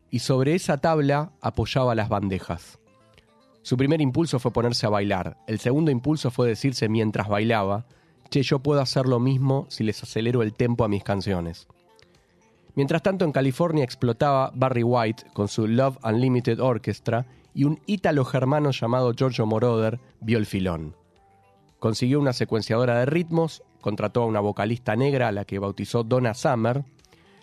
y 0.09 0.19
sobre 0.19 0.55
esa 0.55 0.77
tabla 0.77 1.31
apoyaba 1.41 1.95
las 1.95 2.09
bandejas. 2.09 2.79
Su 3.61 3.77
primer 3.77 4.01
impulso 4.01 4.39
fue 4.39 4.51
ponerse 4.51 4.87
a 4.87 4.89
bailar, 4.89 5.37
el 5.47 5.59
segundo 5.59 5.91
impulso 5.91 6.31
fue 6.31 6.47
decirse 6.47 6.89
mientras 6.89 7.27
bailaba, 7.27 7.85
che, 8.29 8.41
yo 8.41 8.59
puedo 8.59 8.81
hacer 8.81 9.05
lo 9.05 9.19
mismo 9.19 9.67
si 9.69 9.83
les 9.83 10.01
acelero 10.01 10.41
el 10.41 10.53
tempo 10.53 10.83
a 10.83 10.87
mis 10.87 11.03
canciones. 11.03 11.67
Mientras 12.75 13.03
tanto, 13.03 13.25
en 13.25 13.31
California 13.31 13.83
explotaba 13.83 14.51
Barry 14.55 14.83
White 14.83 15.25
con 15.33 15.47
su 15.47 15.67
Love 15.67 15.97
Unlimited 16.03 16.59
Orchestra 16.59 17.25
y 17.53 17.65
un 17.65 17.79
ítalo 17.85 18.23
germano 18.23 18.71
llamado 18.71 19.13
Giorgio 19.13 19.45
Moroder 19.45 19.99
vio 20.21 20.37
el 20.37 20.45
filón. 20.45 20.95
Consiguió 21.79 22.19
una 22.19 22.33
secuenciadora 22.33 22.99
de 22.99 23.05
ritmos, 23.05 23.63
contrató 23.81 24.23
a 24.23 24.27
una 24.27 24.39
vocalista 24.39 24.95
negra 24.95 25.27
a 25.27 25.31
la 25.31 25.45
que 25.45 25.59
bautizó 25.59 26.03
Donna 26.03 26.33
Summer, 26.33 26.85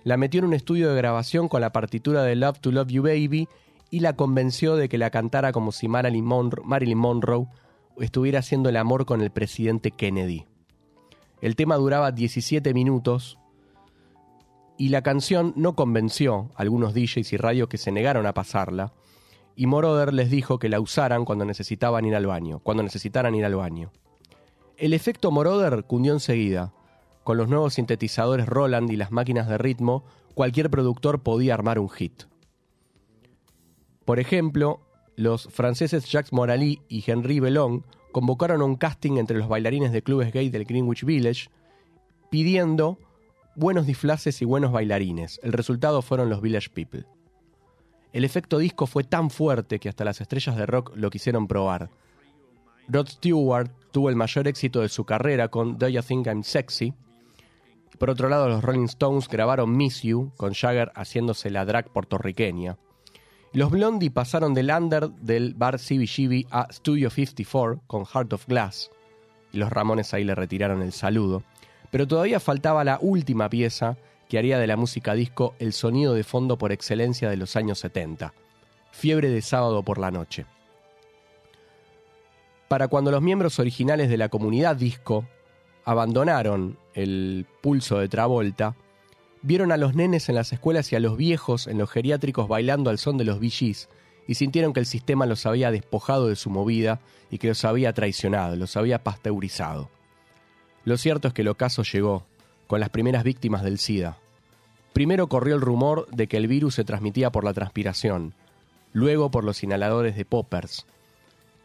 la 0.04 0.16
metió 0.16 0.38
en 0.38 0.46
un 0.46 0.54
estudio 0.54 0.90
de 0.90 0.96
grabación 0.96 1.48
con 1.48 1.60
la 1.60 1.72
partitura 1.72 2.22
de 2.22 2.36
Love 2.36 2.60
to 2.60 2.72
Love 2.72 2.88
You 2.88 3.02
Baby 3.02 3.48
y 3.90 4.00
la 4.00 4.14
convenció 4.14 4.76
de 4.76 4.88
que 4.88 4.96
la 4.96 5.10
cantara 5.10 5.52
como 5.52 5.72
si 5.72 5.88
Marilyn 5.88 6.24
Monroe, 6.24 6.64
Marilyn 6.64 6.98
Monroe 6.98 7.46
estuviera 7.98 8.38
haciendo 8.38 8.68
el 8.68 8.76
amor 8.76 9.04
con 9.04 9.20
el 9.20 9.30
presidente 9.30 9.90
Kennedy. 9.90 10.46
El 11.40 11.56
tema 11.56 11.76
duraba 11.76 12.12
17 12.12 12.72
minutos 12.74 13.38
y 14.78 14.90
la 14.90 15.02
canción 15.02 15.52
no 15.56 15.74
convenció 15.74 16.50
a 16.54 16.62
algunos 16.62 16.94
DJs 16.94 17.32
y 17.32 17.36
radios 17.36 17.68
que 17.68 17.78
se 17.78 17.92
negaron 17.92 18.26
a 18.26 18.32
pasarla, 18.32 18.94
y 19.56 19.66
Moroder 19.66 20.14
les 20.14 20.30
dijo 20.30 20.60
que 20.60 20.68
la 20.68 20.80
usaran 20.80 21.24
cuando 21.24 21.44
necesitaban 21.44 22.04
ir 22.04 22.14
al 22.14 22.26
baño, 22.26 22.60
cuando 22.60 22.84
necesitaran 22.84 23.34
ir 23.34 23.44
al 23.44 23.56
baño. 23.56 23.90
El 24.76 24.92
efecto 24.92 25.32
Moroder 25.32 25.84
cundió 25.84 26.12
enseguida. 26.12 26.72
Con 27.24 27.36
los 27.36 27.48
nuevos 27.48 27.74
sintetizadores 27.74 28.46
Roland 28.46 28.90
y 28.92 28.96
las 28.96 29.10
máquinas 29.10 29.48
de 29.48 29.58
ritmo, 29.58 30.04
cualquier 30.34 30.70
productor 30.70 31.24
podía 31.24 31.54
armar 31.54 31.80
un 31.80 31.90
hit. 31.90 32.22
Por 34.04 34.20
ejemplo, 34.20 34.80
los 35.16 35.48
franceses 35.48 36.08
Jacques 36.08 36.32
Morali 36.32 36.80
y 36.88 37.02
Henri 37.10 37.40
Bellon 37.40 37.84
convocaron 38.12 38.62
a 38.62 38.64
un 38.64 38.76
casting 38.76 39.16
entre 39.16 39.38
los 39.38 39.48
bailarines 39.48 39.90
de 39.90 40.02
clubes 40.02 40.32
gay 40.32 40.48
del 40.50 40.64
Greenwich 40.64 41.04
Village, 41.04 41.50
pidiendo 42.30 42.98
buenos 43.58 43.86
disfraces 43.86 44.40
y 44.40 44.44
buenos 44.44 44.70
bailarines. 44.70 45.40
El 45.42 45.52
resultado 45.52 46.00
fueron 46.00 46.30
los 46.30 46.40
Village 46.40 46.70
People. 46.70 47.04
El 48.12 48.24
efecto 48.24 48.58
disco 48.58 48.86
fue 48.86 49.02
tan 49.02 49.30
fuerte 49.30 49.80
que 49.80 49.88
hasta 49.88 50.04
las 50.04 50.20
estrellas 50.20 50.56
de 50.56 50.64
rock 50.64 50.92
lo 50.94 51.10
quisieron 51.10 51.48
probar. 51.48 51.90
Rod 52.86 53.08
Stewart 53.08 53.70
tuvo 53.90 54.10
el 54.10 54.16
mayor 54.16 54.46
éxito 54.46 54.80
de 54.80 54.88
su 54.88 55.04
carrera 55.04 55.48
con 55.48 55.76
Do 55.76 55.88
You 55.88 56.02
Think 56.02 56.28
I'm 56.28 56.44
Sexy. 56.44 56.94
Por 57.98 58.10
otro 58.10 58.28
lado, 58.28 58.48
los 58.48 58.62
Rolling 58.62 58.84
Stones 58.84 59.28
grabaron 59.28 59.76
Miss 59.76 60.02
You, 60.02 60.32
con 60.36 60.54
Jagger 60.54 60.92
haciéndose 60.94 61.50
la 61.50 61.64
drag 61.64 61.92
puertorriqueña. 61.92 62.78
Los 63.52 63.72
Blondie 63.72 64.10
pasaron 64.10 64.54
del 64.54 64.70
under 64.70 65.10
del 65.10 65.54
bar 65.54 65.78
CBGB 65.78 66.46
a 66.50 66.72
Studio 66.72 67.10
54 67.10 67.82
con 67.88 68.06
Heart 68.06 68.34
of 68.34 68.46
Glass. 68.46 68.90
Y 69.52 69.58
los 69.58 69.70
Ramones 69.70 70.14
ahí 70.14 70.22
le 70.22 70.36
retiraron 70.36 70.80
el 70.80 70.92
saludo. 70.92 71.42
Pero 71.90 72.06
todavía 72.06 72.40
faltaba 72.40 72.84
la 72.84 72.98
última 73.00 73.48
pieza 73.48 73.96
que 74.28 74.38
haría 74.38 74.58
de 74.58 74.66
la 74.66 74.76
música 74.76 75.14
disco 75.14 75.54
el 75.58 75.72
sonido 75.72 76.14
de 76.14 76.24
fondo 76.24 76.58
por 76.58 76.72
excelencia 76.72 77.30
de 77.30 77.36
los 77.36 77.56
años 77.56 77.78
70. 77.78 78.34
Fiebre 78.90 79.30
de 79.30 79.42
sábado 79.42 79.82
por 79.82 79.98
la 79.98 80.10
noche. 80.10 80.46
Para 82.68 82.88
cuando 82.88 83.10
los 83.10 83.22
miembros 83.22 83.58
originales 83.58 84.10
de 84.10 84.18
la 84.18 84.28
comunidad 84.28 84.76
disco 84.76 85.26
abandonaron 85.84 86.78
el 86.92 87.46
pulso 87.62 87.98
de 87.98 88.08
Travolta, 88.08 88.76
vieron 89.40 89.72
a 89.72 89.78
los 89.78 89.94
nenes 89.94 90.28
en 90.28 90.34
las 90.34 90.52
escuelas 90.52 90.92
y 90.92 90.96
a 90.96 91.00
los 91.00 91.16
viejos 91.16 91.66
en 91.66 91.78
los 91.78 91.90
geriátricos 91.90 92.48
bailando 92.48 92.90
al 92.90 92.98
son 92.98 93.16
de 93.16 93.24
los 93.24 93.40
VGs 93.40 93.88
y 94.26 94.34
sintieron 94.34 94.74
que 94.74 94.80
el 94.80 94.86
sistema 94.86 95.24
los 95.24 95.46
había 95.46 95.70
despojado 95.70 96.28
de 96.28 96.36
su 96.36 96.50
movida 96.50 97.00
y 97.30 97.38
que 97.38 97.48
los 97.48 97.64
había 97.64 97.94
traicionado, 97.94 98.56
los 98.56 98.76
había 98.76 99.02
pasteurizado. 99.02 99.88
Lo 100.88 100.96
cierto 100.96 101.28
es 101.28 101.34
que 101.34 101.42
el 101.42 101.48
ocaso 101.48 101.82
llegó, 101.82 102.24
con 102.66 102.80
las 102.80 102.88
primeras 102.88 103.22
víctimas 103.22 103.62
del 103.62 103.78
SIDA. 103.78 104.16
Primero 104.94 105.26
corrió 105.26 105.54
el 105.54 105.60
rumor 105.60 106.06
de 106.10 106.28
que 106.28 106.38
el 106.38 106.48
virus 106.48 106.76
se 106.76 106.84
transmitía 106.84 107.30
por 107.30 107.44
la 107.44 107.52
transpiración, 107.52 108.32
luego 108.94 109.30
por 109.30 109.44
los 109.44 109.62
inhaladores 109.62 110.16
de 110.16 110.24
poppers. 110.24 110.86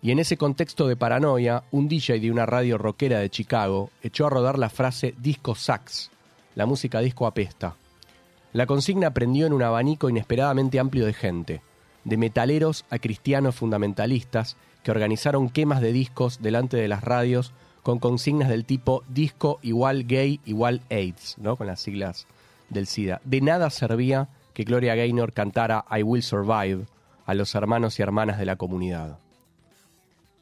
Y 0.01 0.11
en 0.11 0.19
ese 0.19 0.35
contexto 0.35 0.89
de 0.89 0.97
paranoia, 0.97 1.63
un 1.71 1.87
DJ 1.87 2.19
de 2.19 2.31
una 2.31 2.45
radio 2.45 2.77
rockera 2.77 3.19
de 3.19 3.29
Chicago 3.29 3.91
echó 4.01 4.27
a 4.27 4.29
rodar 4.29 4.59
la 4.59 4.69
frase 4.69 5.15
disco 5.17 5.55
sax, 5.55 6.11
la 6.55 6.65
música 6.65 6.99
disco 6.99 7.25
apesta. 7.25 7.75
La 8.51 8.65
consigna 8.65 9.13
prendió 9.13 9.47
en 9.47 9.53
un 9.53 9.63
abanico 9.63 10.09
inesperadamente 10.09 10.81
amplio 10.81 11.05
de 11.05 11.13
gente, 11.13 11.61
de 12.03 12.17
metaleros 12.17 12.83
a 12.89 12.99
cristianos 12.99 13.55
fundamentalistas 13.55 14.57
que 14.83 14.91
organizaron 14.91 15.49
quemas 15.49 15.79
de 15.79 15.93
discos 15.93 16.41
delante 16.41 16.75
de 16.75 16.89
las 16.89 17.05
radios 17.05 17.53
con 17.83 17.99
consignas 17.99 18.49
del 18.49 18.65
tipo 18.65 19.03
disco 19.09 19.59
igual 19.61 20.05
gay 20.05 20.39
igual 20.45 20.81
AIDS, 20.89 21.35
¿no? 21.37 21.57
Con 21.57 21.67
las 21.67 21.81
siglas 21.81 22.25
del 22.69 22.87
SIDA. 22.87 23.21
De 23.23 23.41
nada 23.41 23.69
servía 23.69 24.29
que 24.53 24.63
Gloria 24.63 24.95
Gaynor 24.95 25.33
cantara 25.33 25.85
I 25.91 26.03
Will 26.03 26.23
Survive 26.23 26.85
a 27.25 27.33
los 27.33 27.53
hermanos 27.55 27.99
y 27.99 28.01
hermanas 28.01 28.39
de 28.39 28.45
la 28.45 28.55
comunidad. 28.55 29.19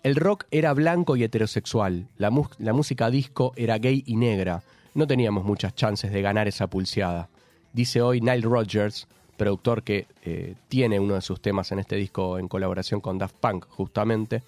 El 0.04 0.16
rock 0.16 0.46
era 0.50 0.74
blanco 0.74 1.16
y 1.16 1.24
heterosexual, 1.24 2.08
la, 2.18 2.32
música 2.32 3.10
disco 3.12 3.54
era 3.56 3.78
gay 3.78 4.04
y 4.06 4.16
negra, 4.16 4.64
no 4.96 5.06
teníamos 5.06 5.46
muchas 5.46 5.76
chances 5.76 6.12
de 6.12 6.22
ganar 6.22 6.48
esa 6.48 6.68
pulseada. 6.68 7.30
dice 7.72 8.02
hoy 8.02 8.20
Nile 8.20 8.42
Rodgers, 8.42 9.08
productor 9.38 9.84
que 9.84 10.08
eh, 10.24 10.56
tiene 10.70 11.00
uno 11.00 11.16
de 11.16 11.22
sus 11.22 11.40
temas 11.40 11.72
en 11.72 11.80
este 11.80 11.96
disco 11.96 12.40
en 12.40 12.48
colaboración 12.48 13.00
con 13.00 13.20
Daft 13.20 13.36
Punk, 13.36 13.66
justamente, 13.70 14.42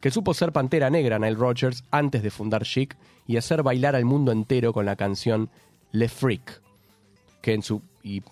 que 0.00 0.10
supo 0.10 0.34
ser 0.34 0.52
Pantera 0.52 0.90
Negra 0.90 1.18
Nile 1.18 1.36
Rodgers 1.36 1.84
antes 1.90 2.22
de 2.22 2.30
fundar 2.30 2.64
Chic 2.64 2.96
y 3.26 3.36
hacer 3.36 3.62
bailar 3.62 3.96
al 3.96 4.04
mundo 4.04 4.32
entero 4.32 4.72
con 4.72 4.86
la 4.86 4.96
canción 4.96 5.50
Le 5.92 6.08
Freak, 6.08 6.62
que 7.42 7.54
en 7.54 7.62
su, 7.62 7.82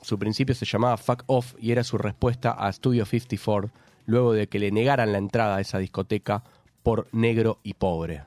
su 0.03 0.19
principio 0.19 0.55
se 0.55 0.67
llamaba 0.67 0.97
Fuck 0.97 1.25
Off 1.27 1.55
y 1.59 1.73
era 1.73 1.85
su 1.85 1.99
respuesta 1.99 2.51
a 2.53 2.73
Studio 2.73 3.05
54 3.05 3.71
luego 4.07 4.33
de 4.33 4.47
que 4.47 4.59
le 4.59 4.71
negaran 4.71 5.13
la 5.13 5.19
entrada 5.19 5.57
a 5.57 5.61
esa 5.61 5.79
discoteca 5.79 6.45
por 6.83 7.09
negro 7.13 7.59
y 7.63 7.75
pobre. 7.75 8.23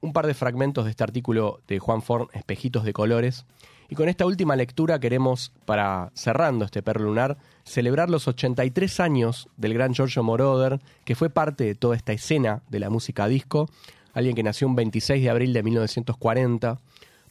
Un 0.00 0.12
par 0.12 0.26
de 0.26 0.34
fragmentos 0.34 0.84
de 0.84 0.90
este 0.90 1.02
artículo 1.02 1.60
de 1.66 1.78
Juan 1.78 2.02
Forn, 2.02 2.28
Espejitos 2.32 2.84
de 2.84 2.92
Colores, 2.92 3.44
y 3.88 3.94
con 3.94 4.08
esta 4.08 4.26
última 4.26 4.56
lectura 4.56 4.98
queremos, 4.98 5.52
para 5.64 6.10
cerrando 6.14 6.64
este 6.64 6.82
perro 6.82 7.04
lunar, 7.04 7.36
celebrar 7.64 8.10
los 8.10 8.28
83 8.28 9.00
años 9.00 9.48
del 9.56 9.74
gran 9.74 9.94
Giorgio 9.94 10.22
Moroder, 10.22 10.80
que 11.04 11.14
fue 11.14 11.30
parte 11.30 11.64
de 11.64 11.74
toda 11.74 11.96
esta 11.96 12.12
escena 12.12 12.62
de 12.68 12.80
la 12.80 12.90
música 12.90 13.26
disco, 13.26 13.68
alguien 14.12 14.34
que 14.34 14.42
nació 14.42 14.68
un 14.68 14.76
26 14.76 15.22
de 15.22 15.30
abril 15.30 15.52
de 15.52 15.62
1940, 15.62 16.80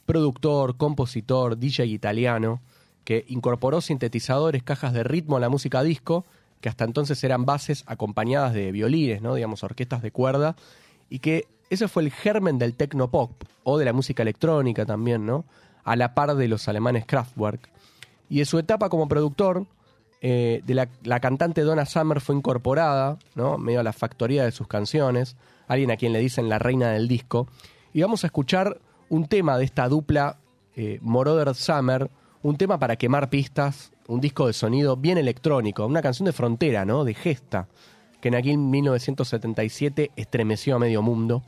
productor, 0.06 0.76
compositor, 0.76 1.58
DJ 1.58 1.86
italiano, 1.86 2.60
que 3.04 3.24
incorporó 3.28 3.80
sintetizadores, 3.80 4.62
cajas 4.62 4.92
de 4.92 5.04
ritmo 5.04 5.36
a 5.36 5.40
la 5.40 5.48
música 5.48 5.82
disco, 5.82 6.24
que 6.60 6.68
hasta 6.68 6.84
entonces 6.84 7.22
eran 7.24 7.44
bases 7.44 7.84
acompañadas 7.86 8.54
de 8.54 8.72
violines, 8.72 9.20
¿no? 9.20 9.34
digamos, 9.34 9.62
orquestas 9.62 10.02
de 10.02 10.10
cuerda, 10.10 10.56
y 11.10 11.18
que 11.18 11.46
ese 11.68 11.88
fue 11.88 12.02
el 12.02 12.10
germen 12.10 12.58
del 12.58 12.74
tecnopop, 12.74 13.44
o 13.64 13.78
de 13.78 13.84
la 13.84 13.92
música 13.92 14.22
electrónica 14.22 14.86
también, 14.86 15.26
¿no? 15.26 15.44
A 15.84 15.96
la 15.96 16.14
par 16.14 16.34
de 16.34 16.48
los 16.48 16.68
alemanes 16.68 17.06
Kraftwerk. 17.06 17.70
Y 18.28 18.38
de 18.38 18.44
su 18.44 18.58
etapa 18.58 18.88
como 18.88 19.06
productor, 19.08 19.66
eh, 20.20 20.62
de 20.64 20.74
la, 20.74 21.20
cantante 21.20 21.60
Donna 21.60 21.84
Summer 21.84 22.20
fue 22.20 22.34
incorporada, 22.34 23.18
¿no? 23.34 23.58
medio 23.58 23.80
a 23.80 23.82
la 23.82 23.92
factoría 23.92 24.44
de 24.44 24.52
sus 24.52 24.66
canciones, 24.66 25.36
alguien 25.68 25.90
a 25.90 25.96
quien 25.96 26.14
le 26.14 26.20
dicen 26.20 26.48
la 26.48 26.58
reina 26.58 26.90
del 26.90 27.08
disco. 27.08 27.46
Y 27.92 28.00
vamos 28.00 28.24
a 28.24 28.28
escuchar 28.28 28.80
un 29.10 29.26
tema 29.26 29.58
de 29.58 29.66
esta 29.66 29.88
dupla 29.88 30.38
eh, 30.76 30.98
Moroder 31.02 31.54
Summer, 31.54 32.10
un 32.42 32.56
tema 32.56 32.78
para 32.78 32.96
quemar 32.96 33.28
pistas, 33.28 33.92
un 34.08 34.20
disco 34.20 34.46
de 34.46 34.54
sonido 34.54 34.96
bien 34.96 35.18
electrónico, 35.18 35.86
una 35.86 36.02
canción 36.02 36.24
de 36.26 36.32
frontera, 36.32 36.84
¿no? 36.84 37.04
de 37.04 37.14
gesta, 37.14 37.68
que 38.20 38.28
en 38.28 38.34
aquel 38.36 38.56
1977 38.56 40.10
estremeció 40.16 40.76
a 40.76 40.78
medio 40.78 41.02
mundo. 41.02 41.42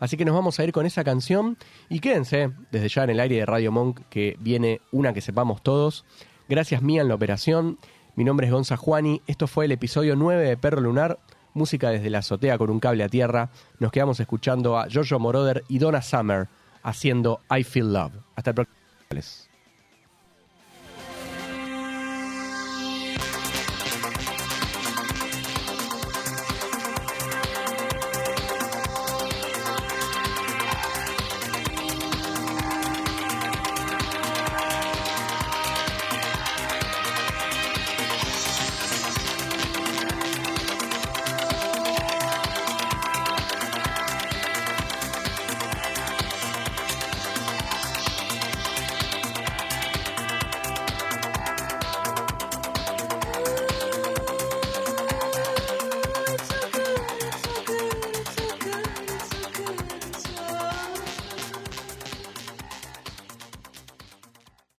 Así 0.00 0.16
que 0.16 0.24
nos 0.24 0.34
vamos 0.34 0.58
a 0.58 0.64
ir 0.64 0.72
con 0.72 0.86
esa 0.86 1.04
canción 1.04 1.56
y 1.88 2.00
quédense 2.00 2.50
desde 2.72 2.88
ya 2.88 3.04
en 3.04 3.10
el 3.10 3.20
aire 3.20 3.36
de 3.36 3.46
Radio 3.46 3.70
Monk 3.70 4.00
que 4.08 4.36
viene 4.40 4.80
una 4.90 5.12
que 5.12 5.20
sepamos 5.20 5.62
todos. 5.62 6.04
Gracias 6.48 6.82
mía 6.82 7.02
en 7.02 7.08
la 7.08 7.14
operación. 7.14 7.78
Mi 8.16 8.24
nombre 8.24 8.46
es 8.46 8.52
Gonza 8.52 8.76
Juani. 8.76 9.22
Esto 9.26 9.46
fue 9.46 9.66
el 9.66 9.72
episodio 9.72 10.16
9 10.16 10.48
de 10.48 10.56
Perro 10.56 10.80
Lunar. 10.80 11.18
Música 11.52 11.90
desde 11.90 12.10
la 12.10 12.18
azotea 12.18 12.58
con 12.58 12.70
un 12.70 12.80
cable 12.80 13.04
a 13.04 13.08
tierra. 13.08 13.50
Nos 13.78 13.92
quedamos 13.92 14.18
escuchando 14.20 14.78
a 14.78 14.88
Giorgio 14.88 15.18
Moroder 15.18 15.64
y 15.68 15.78
Donna 15.78 16.02
Summer 16.02 16.48
haciendo 16.82 17.40
I 17.54 17.62
Feel 17.62 17.92
Love. 17.92 18.12
Hasta 18.36 18.50
el 18.50 18.54
próximo. 18.54 19.49